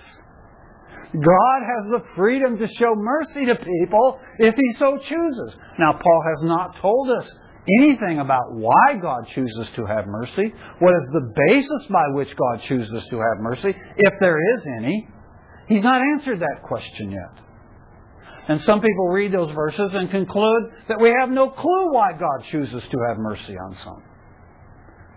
[1.14, 5.60] God has the freedom to show mercy to people if He so chooses.
[5.78, 7.30] Now, Paul has not told us
[7.80, 10.54] anything about why God chooses to have mercy.
[10.80, 15.08] What is the basis by which God chooses to have mercy, if there is any?
[15.68, 17.43] He's not answered that question yet.
[18.50, 22.44] And some people read those verses and conclude that we have no clue why God
[22.52, 24.04] chooses to have mercy on some.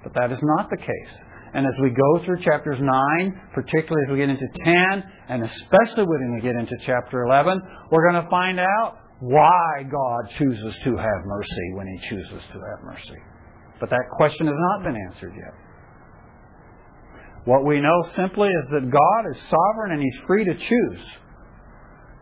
[0.04, 1.14] But that is not the case.
[1.54, 6.04] And as we go through chapters 9, particularly as we get into 10, and especially
[6.06, 7.60] when we get into chapter 11,
[7.90, 12.58] we're going to find out why God chooses to have mercy when He chooses to
[12.60, 13.18] have mercy.
[13.80, 15.54] But that question has not been answered yet.
[17.44, 21.04] What we know simply is that God is sovereign and He's free to choose.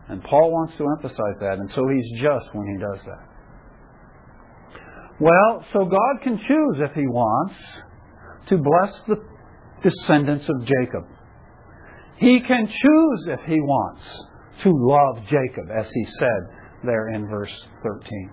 [0.07, 3.25] And Paul wants to emphasize that, and so He's just when He does that.
[5.19, 7.55] Well, so God can choose if He wants
[8.49, 9.15] to bless the
[9.81, 11.05] descendants of Jacob.
[12.17, 14.03] He can choose if He wants
[14.63, 17.53] to love Jacob, as He said there in verse
[17.83, 18.31] 13.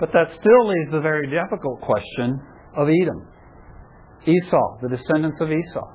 [0.00, 2.40] But that still leaves the very difficult question
[2.76, 3.28] of Edom.
[4.26, 5.92] Esau, the descendants of Esau.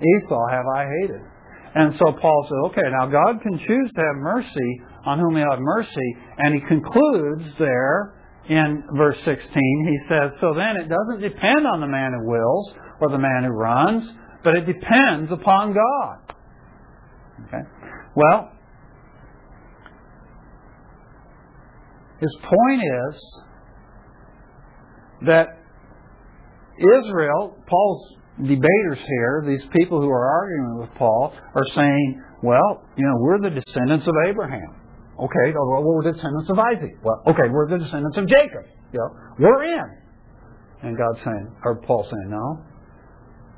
[0.00, 1.31] Esau have I hated.
[1.74, 5.50] And so Paul says, okay, now God can choose to have mercy on whom he'll
[5.50, 6.16] have mercy.
[6.38, 8.14] And he concludes there
[8.48, 12.74] in verse 16, he says, So then it doesn't depend on the man who wills
[13.00, 14.08] or the man who runs,
[14.44, 16.34] but it depends upon God.
[17.46, 17.68] Okay?
[18.14, 18.50] Well,
[22.20, 23.40] his point is
[25.26, 25.58] that
[26.78, 33.04] Israel, Paul's debaters here, these people who are arguing with Paul, are saying, well, you
[33.04, 34.74] know, we're the descendants of Abraham.
[35.18, 36.96] Okay, well, we're the descendants of Isaac.
[37.04, 38.64] Well, okay, we're the descendants of Jacob.
[38.92, 39.08] You know,
[39.38, 39.84] we're in.
[40.82, 42.64] And God's saying, or Paul saying, no,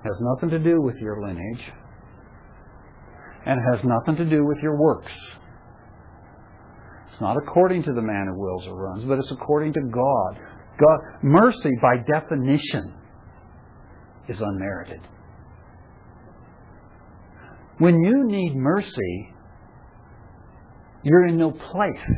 [0.05, 1.65] has nothing to do with your lineage,
[3.47, 5.13] and has nothing to do with your works.
[7.13, 10.39] It's not according to the man who wills or runs, but it's according to God.
[10.79, 12.93] God mercy, by definition,
[14.29, 15.01] is unmerited.
[17.79, 19.31] When you need mercy,
[21.03, 22.15] you're in no place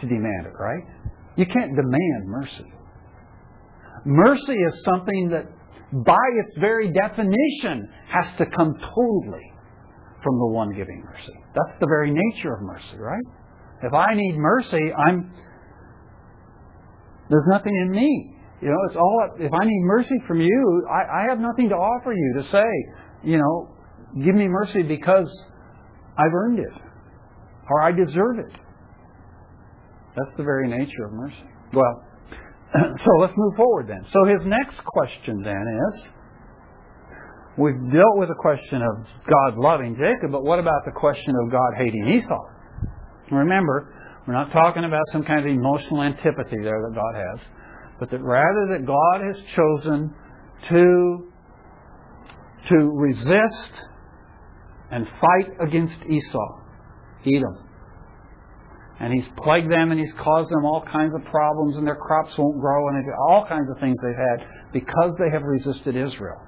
[0.00, 0.82] to demand it, right?
[1.36, 2.72] You can't demand mercy.
[4.04, 5.46] Mercy is something that,
[6.04, 9.52] by its very definition, has to come totally
[10.22, 11.34] from the one giving mercy.
[11.54, 13.24] That's the very nature of mercy, right?
[13.82, 15.32] If I need mercy, I'm
[17.30, 18.33] There's nothing in me.
[18.64, 21.74] You know, it's all if I need mercy from you, I, I have nothing to
[21.74, 22.64] offer you to say,
[23.22, 23.68] you know,
[24.24, 25.28] give me mercy because
[26.16, 26.72] I've earned it
[27.68, 28.52] or I deserve it.
[30.16, 31.44] That's the very nature of mercy.
[31.74, 32.04] Well,
[33.04, 34.06] so let's move forward then.
[34.10, 36.02] So his next question then is
[37.58, 41.52] we've dealt with the question of God loving Jacob, but what about the question of
[41.52, 42.44] God hating Esau?
[43.30, 43.92] Remember,
[44.26, 47.40] we're not talking about some kind of emotional antipathy there that God has,
[47.98, 50.14] but that rather that God has chosen
[50.70, 51.30] to
[52.70, 53.72] to resist
[54.90, 56.60] and fight against Esau,
[57.26, 57.58] Edom.
[59.00, 62.30] And he's plagued them and he's caused them all kinds of problems and their crops
[62.38, 66.40] won't grow and all kinds of things they've had because they have resisted Israel.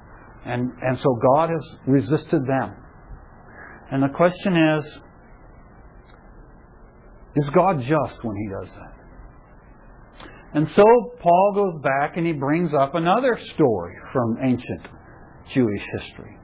[0.44, 2.72] And, and so God has resisted them.
[3.90, 4.84] And the question is,
[7.36, 8.95] is God just when he does that?
[10.56, 10.84] And so
[11.20, 14.88] Paul goes back and he brings up another story from ancient
[15.52, 16.34] Jewish history.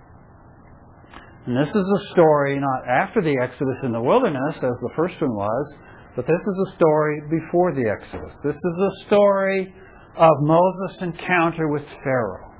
[1.46, 5.14] And this is a story not after the Exodus in the wilderness, as the first
[5.18, 5.74] one was,
[6.14, 8.36] but this is a story before the Exodus.
[8.44, 9.74] This is a story
[10.18, 12.52] of Moses' encounter with Pharaoh.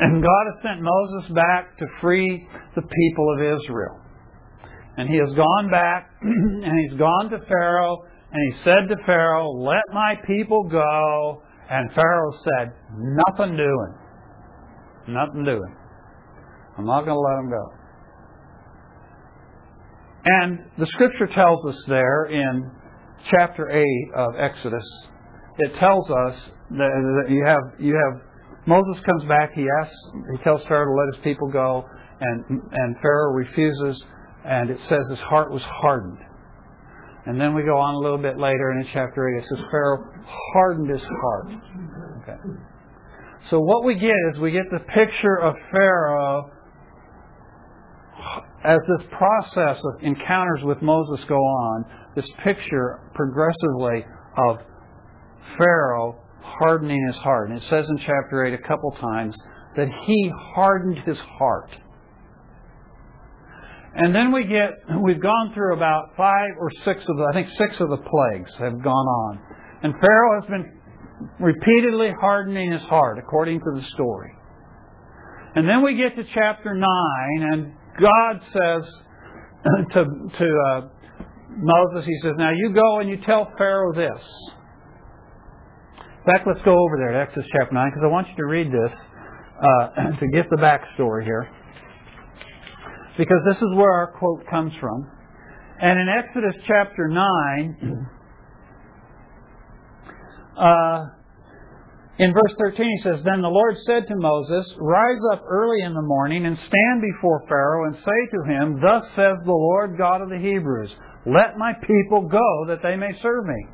[0.00, 4.00] And God has sent Moses back to free the people of Israel.
[4.96, 7.98] And he has gone back and he's gone to Pharaoh
[8.32, 11.42] and he said to Pharaoh, Let my people go.
[11.70, 13.94] And Pharaoh said, Nothing doing.
[15.08, 15.76] Nothing doing.
[16.78, 17.72] I'm not going to let them go.
[20.24, 22.70] And the scripture tells us there in
[23.30, 23.84] chapter 8
[24.16, 24.84] of Exodus,
[25.58, 26.34] it tells us
[26.70, 28.20] that you have, you have
[28.66, 29.94] Moses comes back, he asks,
[30.32, 31.84] he tells Pharaoh to let his people go,
[32.20, 34.02] and, and Pharaoh refuses,
[34.44, 36.18] and it says his heart was hardened.
[37.26, 40.04] And then we go on a little bit later, in chapter 8 it says Pharaoh
[40.52, 41.48] hardened his heart.
[42.22, 42.38] Okay.
[43.50, 46.50] So what we get is we get the picture of Pharaoh
[48.64, 51.84] as this process of encounters with Moses go on,
[52.16, 54.04] this picture progressively
[54.36, 54.56] of
[55.58, 57.50] Pharaoh hardening his heart.
[57.50, 59.34] And it says in chapter 8 a couple times
[59.76, 61.70] that he hardened his heart.
[63.98, 67.48] And then we get, we've gone through about five or six of the, I think
[67.56, 69.40] six of the plagues have gone on.
[69.82, 70.78] And Pharaoh has been
[71.40, 74.32] repeatedly hardening his heart, according to the story.
[75.54, 76.86] And then we get to chapter 9,
[77.40, 78.82] and God says
[79.94, 80.80] to, to uh,
[81.56, 84.22] Moses, He says, Now you go and you tell Pharaoh this.
[85.98, 88.44] In fact, let's go over there to Exodus chapter 9 because I want you to
[88.44, 89.88] read this uh,
[90.20, 91.48] to get the backstory here.
[93.16, 95.10] Because this is where our quote comes from.
[95.80, 98.08] And in Exodus chapter 9,
[100.58, 101.06] uh,
[102.18, 105.92] in verse 13, he says, Then the Lord said to Moses, Rise up early in
[105.92, 110.22] the morning and stand before Pharaoh and say to him, Thus says the Lord God
[110.22, 110.90] of the Hebrews,
[111.26, 113.66] Let my people go that they may serve me.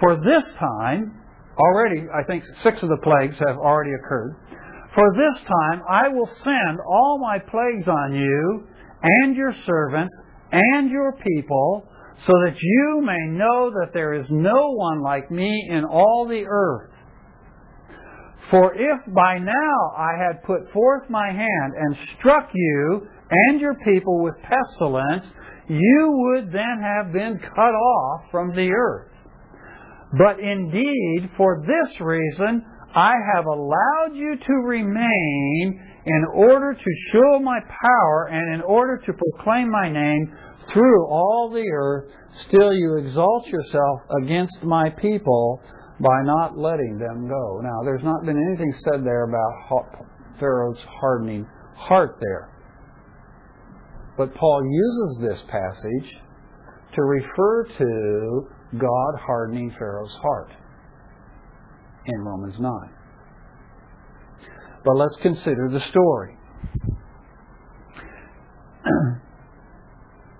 [0.00, 1.22] For this time,
[1.56, 4.36] already, I think six of the plagues have already occurred.
[4.98, 8.66] For this time I will send all my plagues on you
[9.00, 10.12] and your servants
[10.50, 11.88] and your people,
[12.26, 16.44] so that you may know that there is no one like me in all the
[16.48, 16.90] earth.
[18.50, 23.76] For if by now I had put forth my hand and struck you and your
[23.84, 25.26] people with pestilence,
[25.68, 29.12] you would then have been cut off from the earth.
[30.18, 37.38] But indeed, for this reason, I have allowed you to remain in order to show
[37.40, 40.34] my power and in order to proclaim my name
[40.72, 42.10] through all the earth.
[42.48, 45.60] Still, you exalt yourself against my people
[46.00, 47.60] by not letting them go.
[47.62, 50.06] Now, there's not been anything said there about
[50.40, 52.50] Pharaoh's hardening heart there.
[54.16, 56.14] But Paul uses this passage
[56.94, 60.52] to refer to God hardening Pharaoh's heart
[62.08, 62.72] in Romans 9.
[64.84, 66.36] But let's consider the story.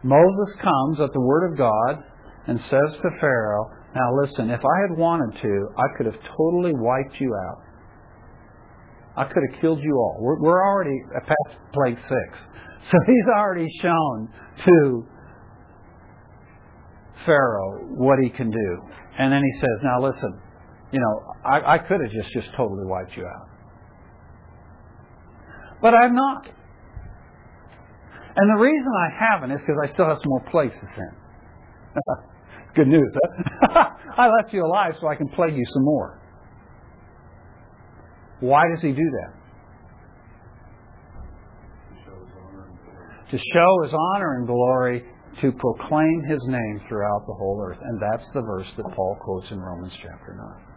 [0.03, 2.05] Moses comes at the Word of God
[2.47, 6.73] and says to Pharaoh, now listen, if I had wanted to, I could have totally
[6.75, 7.63] wiped you out.
[9.17, 10.17] I could have killed you all.
[10.21, 12.39] We're, we're already past plague six.
[12.91, 14.29] So he's already shown
[14.65, 15.05] to
[17.27, 18.83] Pharaoh what he can do.
[19.19, 20.41] And then he says, now listen,
[20.93, 23.49] you know, I, I could have just, just totally wiped you out.
[25.81, 26.47] But I'm not.
[28.37, 31.11] And the reason I haven't is because I still have some more places in.
[32.75, 33.13] Good news,
[33.73, 33.85] huh?
[34.17, 36.21] I left you alive so I can plague you some more.
[38.41, 39.33] Why does he do that?
[43.31, 45.05] To show his honor and glory,
[45.43, 47.79] to proclaim his name throughout the whole earth.
[47.83, 50.68] And that's the verse that Paul quotes in Romans chapter 9.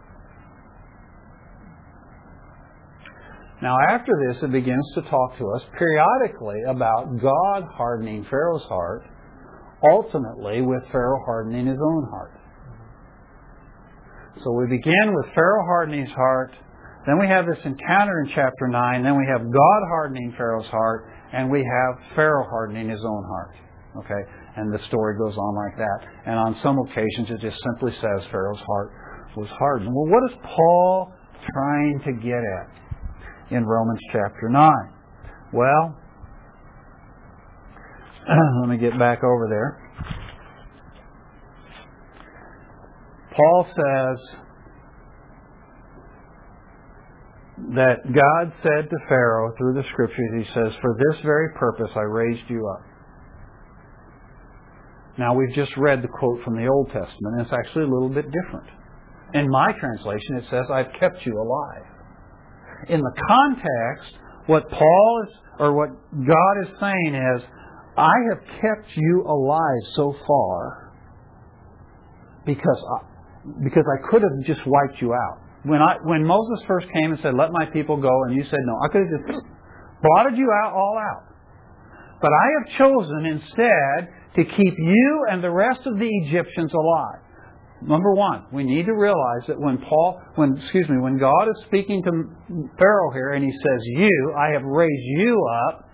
[3.62, 9.04] Now, after this, it begins to talk to us periodically about God hardening Pharaoh's heart,
[9.88, 12.32] ultimately with Pharaoh hardening his own heart.
[14.42, 16.52] So we begin with Pharaoh hardening his heart,
[17.06, 21.06] then we have this encounter in chapter 9, then we have God hardening Pharaoh's heart,
[21.32, 23.54] and we have Pharaoh hardening his own heart.
[23.98, 24.22] Okay?
[24.56, 26.08] And the story goes on like that.
[26.26, 28.90] And on some occasions, it just simply says Pharaoh's heart
[29.36, 29.94] was hardened.
[29.94, 31.12] Well, what is Paul
[31.52, 32.81] trying to get at?
[33.52, 34.72] In Romans chapter 9.
[35.52, 35.96] Well,
[38.60, 39.78] let me get back over there.
[43.36, 44.18] Paul says
[47.74, 52.02] that God said to Pharaoh through the scriptures, He says, For this very purpose I
[52.02, 52.82] raised you up.
[55.18, 58.08] Now, we've just read the quote from the Old Testament, and it's actually a little
[58.08, 58.68] bit different.
[59.34, 61.84] In my translation, it says, I've kept you alive
[62.88, 64.14] in the context,
[64.46, 67.42] what Paul is, or what God is saying is,
[67.96, 70.92] I have kept you alive so far
[72.46, 75.38] because I, because I could have just wiped you out.
[75.64, 78.58] When I when Moses first came and said, "Let my people go," and you said
[78.64, 79.46] no, I could have just
[80.02, 81.32] blotted you out all out.
[82.20, 87.21] But I have chosen instead to keep you and the rest of the Egyptians alive.
[87.84, 91.64] Number one, we need to realize that when Paul, when excuse me, when God is
[91.66, 92.10] speaking to
[92.78, 95.88] Pharaoh here and he says, "You, I have raised you up,"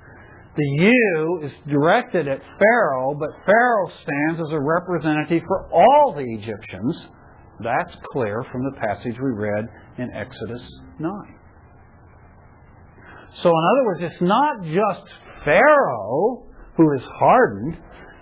[0.54, 6.24] the "you" is directed at Pharaoh, but Pharaoh stands as a representative for all the
[6.24, 7.08] Egyptians.
[7.60, 9.64] That's clear from the passage we read
[9.96, 10.62] in Exodus
[10.98, 11.12] 9.
[13.42, 15.12] So, in other words, it's not just
[15.44, 16.44] Pharaoh
[16.76, 17.78] who is hardened,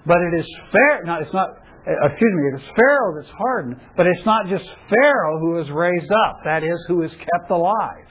[0.06, 1.04] but it is fair.
[1.04, 1.48] No, it's not
[1.86, 5.70] Uh, excuse me, it is Pharaoh that's hardened, but it's not just Pharaoh who is
[5.70, 8.06] raised up, that is, who is kept alive.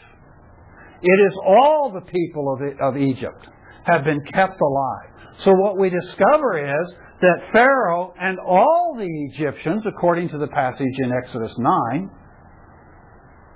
[1.02, 3.48] It is all the people of, of Egypt
[3.84, 5.10] have been kept alive.
[5.40, 10.96] So what we discover is that Pharaoh and all the Egyptians, according to the passage
[11.00, 12.10] in Exodus 9,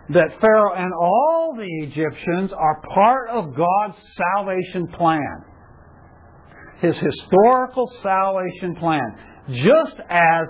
[0.09, 3.97] that Pharaoh and all the Egyptians are part of God's
[4.36, 5.43] salvation plan.
[6.82, 9.17] His historical salvation plan
[9.50, 10.47] just as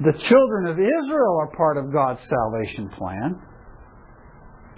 [0.00, 3.40] the children of Israel are part of God's salvation plan,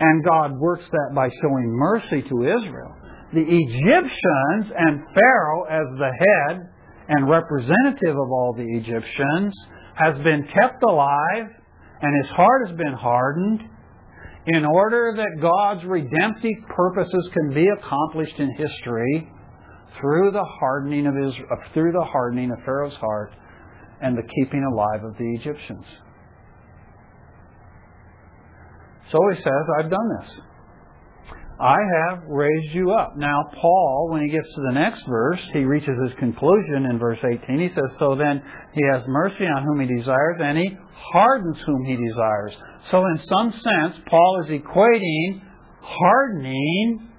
[0.01, 2.97] and God works that by showing mercy to Israel,
[3.33, 6.61] the Egyptians and Pharaoh, as the head
[7.09, 9.55] and representative of all the Egyptians,
[9.95, 11.49] has been kept alive
[12.03, 13.61] and his heart has been hardened
[14.47, 19.31] in order that God's redemptive purposes can be accomplished in history
[20.01, 23.33] through the hardening of Israel, uh, through the hardening of Pharaoh's heart
[24.01, 25.85] and the keeping alive of the Egyptians.
[29.13, 30.31] So he says, I've done this.
[31.61, 33.17] I have raised you up.
[33.17, 37.19] Now, Paul, when he gets to the next verse, he reaches his conclusion in verse
[37.23, 37.61] 18.
[37.61, 40.77] He says, So then he has mercy on whom he desires, and he
[41.13, 42.53] hardens whom he desires.
[42.91, 45.43] So, in some sense, Paul is equating
[45.83, 47.11] hardening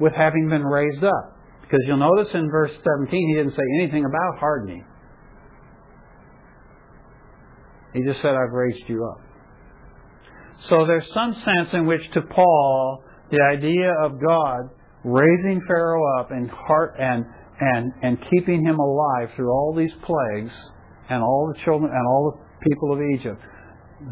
[0.00, 1.33] with having been raised up.
[1.74, 4.84] Because you'll notice in verse 17, he didn't say anything about hardening.
[7.92, 9.20] He just said, I've raised you up.
[10.68, 13.02] So there's some sense in which to Paul,
[13.32, 14.70] the idea of God
[15.02, 17.24] raising Pharaoh up and heart and
[17.60, 20.52] and and keeping him alive through all these plagues
[21.10, 23.42] and all the children and all the people of Egypt,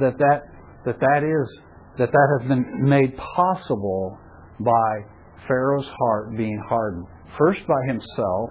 [0.00, 0.42] that that
[0.84, 1.60] that that is
[1.96, 4.18] that that has been made possible
[4.58, 7.06] by Pharaoh's heart being hardened
[7.39, 8.51] first by himself,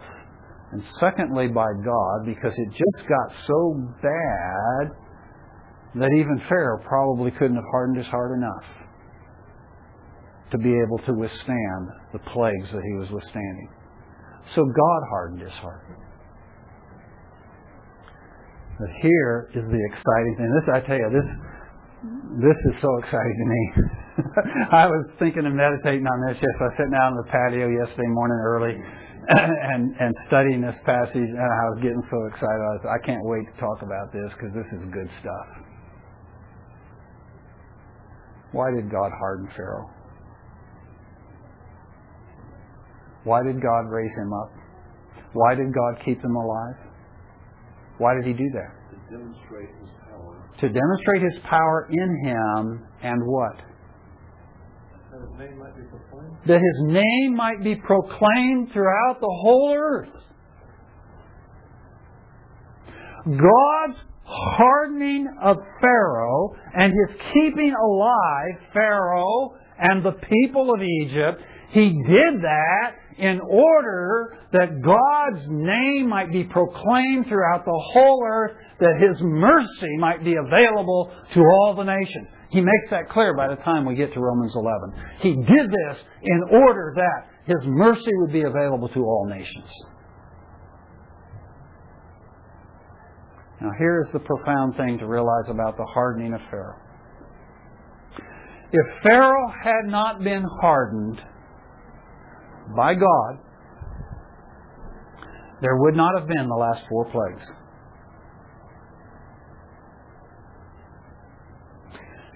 [0.71, 4.91] and secondly by God, because it just got so bad
[5.95, 8.63] that even Pharaoh probably couldn't have hardened his heart enough
[10.51, 13.69] to be able to withstand the plagues that he was withstanding.
[14.55, 15.85] So God hardened his heart.
[18.79, 20.49] But here is the exciting thing.
[20.57, 21.29] This, I tell you, this
[22.41, 23.61] this is so exciting to me.
[24.71, 26.59] I was thinking and meditating on this yesterday.
[26.59, 28.75] I was sitting out on the patio yesterday morning early
[29.29, 32.61] and and studying this passage, and I was getting so excited.
[32.61, 35.47] I, was, I can't wait to talk about this because this is good stuff.
[38.51, 39.89] Why did God harden Pharaoh?
[43.23, 44.51] Why did God raise him up?
[45.33, 46.75] Why did God keep him alive?
[47.97, 48.71] Why did he do that?
[48.91, 53.61] To demonstrate his power, to demonstrate his power in him and what?
[56.47, 58.71] That his name might be proclaimed.
[58.71, 60.09] Throughout the whole earth.
[63.25, 71.41] God's hardening of Pharaoh and his keeping alive Pharaoh and the people of Egypt,
[71.71, 78.53] he did that in order that God's name might be proclaimed throughout the whole earth,
[78.79, 82.27] that his mercy might be available to all the nations.
[82.51, 84.93] He makes that clear by the time we get to Romans 11.
[85.21, 89.69] He did this in order that his mercy would be available to all nations.
[93.61, 96.79] Now, here is the profound thing to realize about the hardening of Pharaoh.
[98.73, 101.21] If Pharaoh had not been hardened
[102.75, 103.37] by God,
[105.61, 107.47] there would not have been the last four plagues.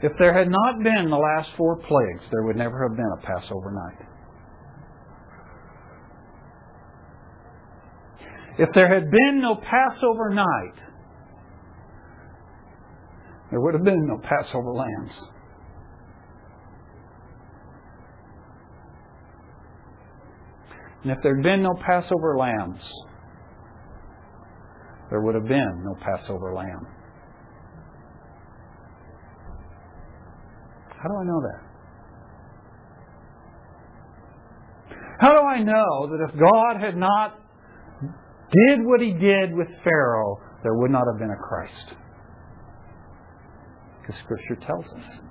[0.04, 3.26] If there had not been the last four plagues, there would never have been a
[3.26, 4.08] Passover night.
[8.58, 10.86] If there had been no Passover night,
[13.52, 15.12] there would have been no Passover lambs.
[21.04, 22.82] And if there had been no Passover lambs,
[25.10, 26.95] there would have been no Passover lamb.
[31.06, 31.62] How do I know that?
[35.20, 37.39] How do I know that if God had not
[38.51, 41.93] did what he did with Pharaoh, there would not have been a Christ?
[44.01, 45.22] Because Scripture tells us.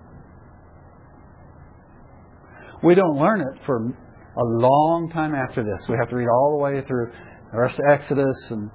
[2.85, 5.89] We don't learn it for a long time after this.
[5.89, 7.11] We have to read all the way through
[7.51, 8.71] the rest of Exodus and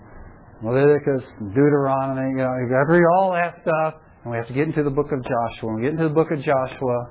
[0.62, 2.30] Leviticus and Deuteronomy.
[2.32, 4.84] You know, you got to read all that stuff, and we have to get into
[4.84, 5.74] the book of Joshua.
[5.76, 7.10] We get into the book of Joshua,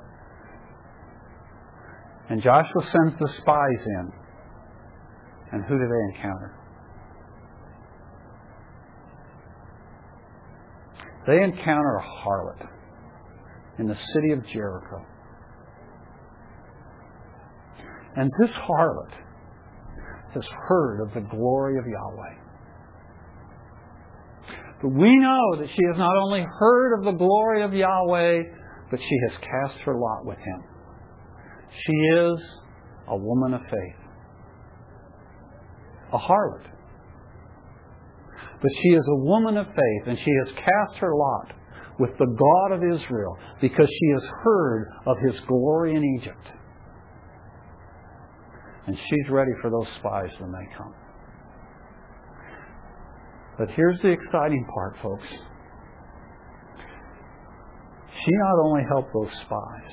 [2.31, 4.13] and Joshua sends the spies in,
[5.51, 6.55] and who do they encounter?
[11.27, 12.69] They encounter a harlot
[13.81, 15.05] in the city of Jericho.
[18.15, 19.13] And this harlot
[20.35, 22.48] has heard of the glory of Yahweh.
[24.83, 28.43] But we know that she has not only heard of the glory of Yahweh,
[28.91, 30.63] but she has cast her lot with him.
[31.85, 32.41] She is
[33.09, 34.01] a woman of faith,
[36.13, 36.65] a harlot.
[38.61, 41.53] But she is a woman of faith, and she has cast her lot
[41.99, 46.47] with the God of Israel because she has heard of his glory in Egypt.
[48.87, 50.95] And she's ready for those spies when they come.
[53.59, 55.27] But here's the exciting part, folks.
[58.25, 59.93] She not only helped those spies,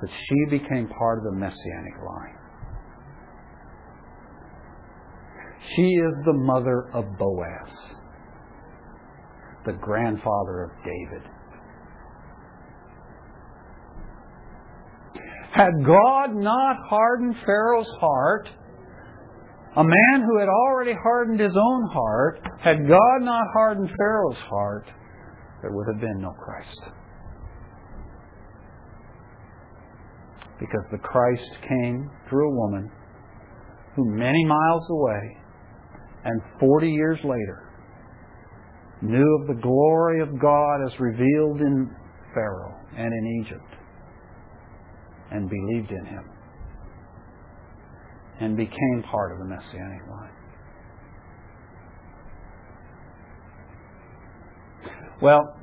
[0.00, 2.36] but she became part of the messianic line.
[5.76, 7.70] She is the mother of Boaz,
[9.64, 11.30] the grandfather of David.
[15.54, 18.48] Had God not hardened Pharaoh's heart,
[19.76, 24.86] a man who had already hardened his own heart, had God not hardened Pharaoh's heart,
[25.60, 26.80] there would have been no Christ.
[30.58, 32.90] Because the Christ came through a woman
[33.94, 35.36] who many miles away
[36.24, 37.68] and 40 years later
[39.02, 41.90] knew of the glory of God as revealed in
[42.32, 43.81] Pharaoh and in Egypt
[45.32, 46.24] and believed in him
[48.40, 50.30] and became part of the Messianic line.
[55.22, 55.56] Well,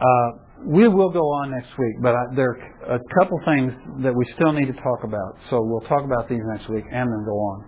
[0.00, 0.30] uh,
[0.66, 2.56] we will go on next week, but I, there
[2.88, 5.36] are a couple things that we still need to talk about.
[5.50, 7.64] So we'll talk about these next week and then go on.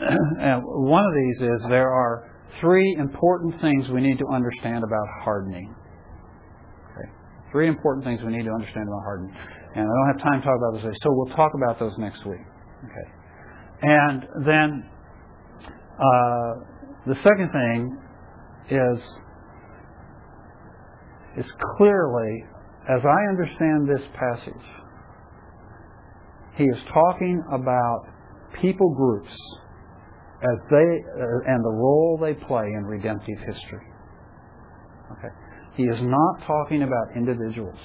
[0.40, 5.06] and one of these is there are three important things we need to understand about
[5.22, 5.74] hardening.
[7.52, 9.34] Three important things we need to understand about hardening.
[9.74, 11.92] And I don't have time to talk about those today, so we'll talk about those
[11.98, 12.40] next week.
[12.84, 13.08] Okay.
[13.82, 14.90] And then
[15.98, 16.52] uh,
[17.06, 17.98] the second thing
[18.70, 18.98] is
[21.38, 22.44] is clearly,
[22.88, 24.66] as I understand this passage,
[26.56, 28.06] he is talking about
[28.60, 29.30] people groups
[30.42, 33.86] as they uh, and the role they play in redemptive history.
[35.12, 35.34] Okay.
[35.80, 37.80] He is not talking about individuals.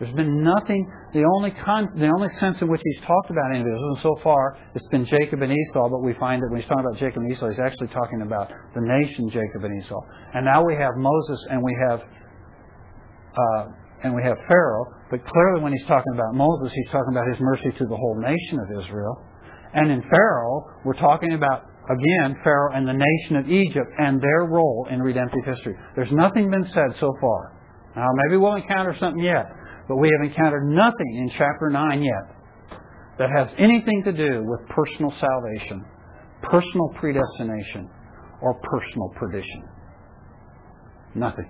[0.00, 0.88] There's been nothing.
[1.12, 4.56] The only con, the only sense in which he's talked about individuals, and so far
[4.74, 5.92] it's been Jacob and Esau.
[5.92, 8.48] But we find that when he's talking about Jacob and Esau, he's actually talking about
[8.72, 10.00] the nation Jacob and Esau.
[10.32, 12.00] And now we have Moses and we have
[13.36, 13.62] uh,
[14.08, 14.88] and we have Pharaoh.
[15.12, 18.16] But clearly, when he's talking about Moses, he's talking about his mercy to the whole
[18.16, 19.20] nation of Israel.
[19.76, 24.46] And in Pharaoh, we're talking about again Pharaoh and the nation of Egypt and their
[24.48, 25.74] role in redemptive history.
[25.96, 27.52] There's nothing been said so far.
[27.96, 29.46] Now, maybe we'll encounter something yet.
[29.88, 32.36] But we have encountered nothing in chapter 9 yet
[33.18, 35.84] that has anything to do with personal salvation,
[36.42, 37.88] personal predestination,
[38.40, 39.62] or personal perdition.
[41.14, 41.48] Nothing.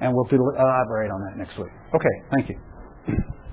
[0.00, 1.72] And we'll elaborate on that next week.
[1.94, 3.14] Okay, thank you.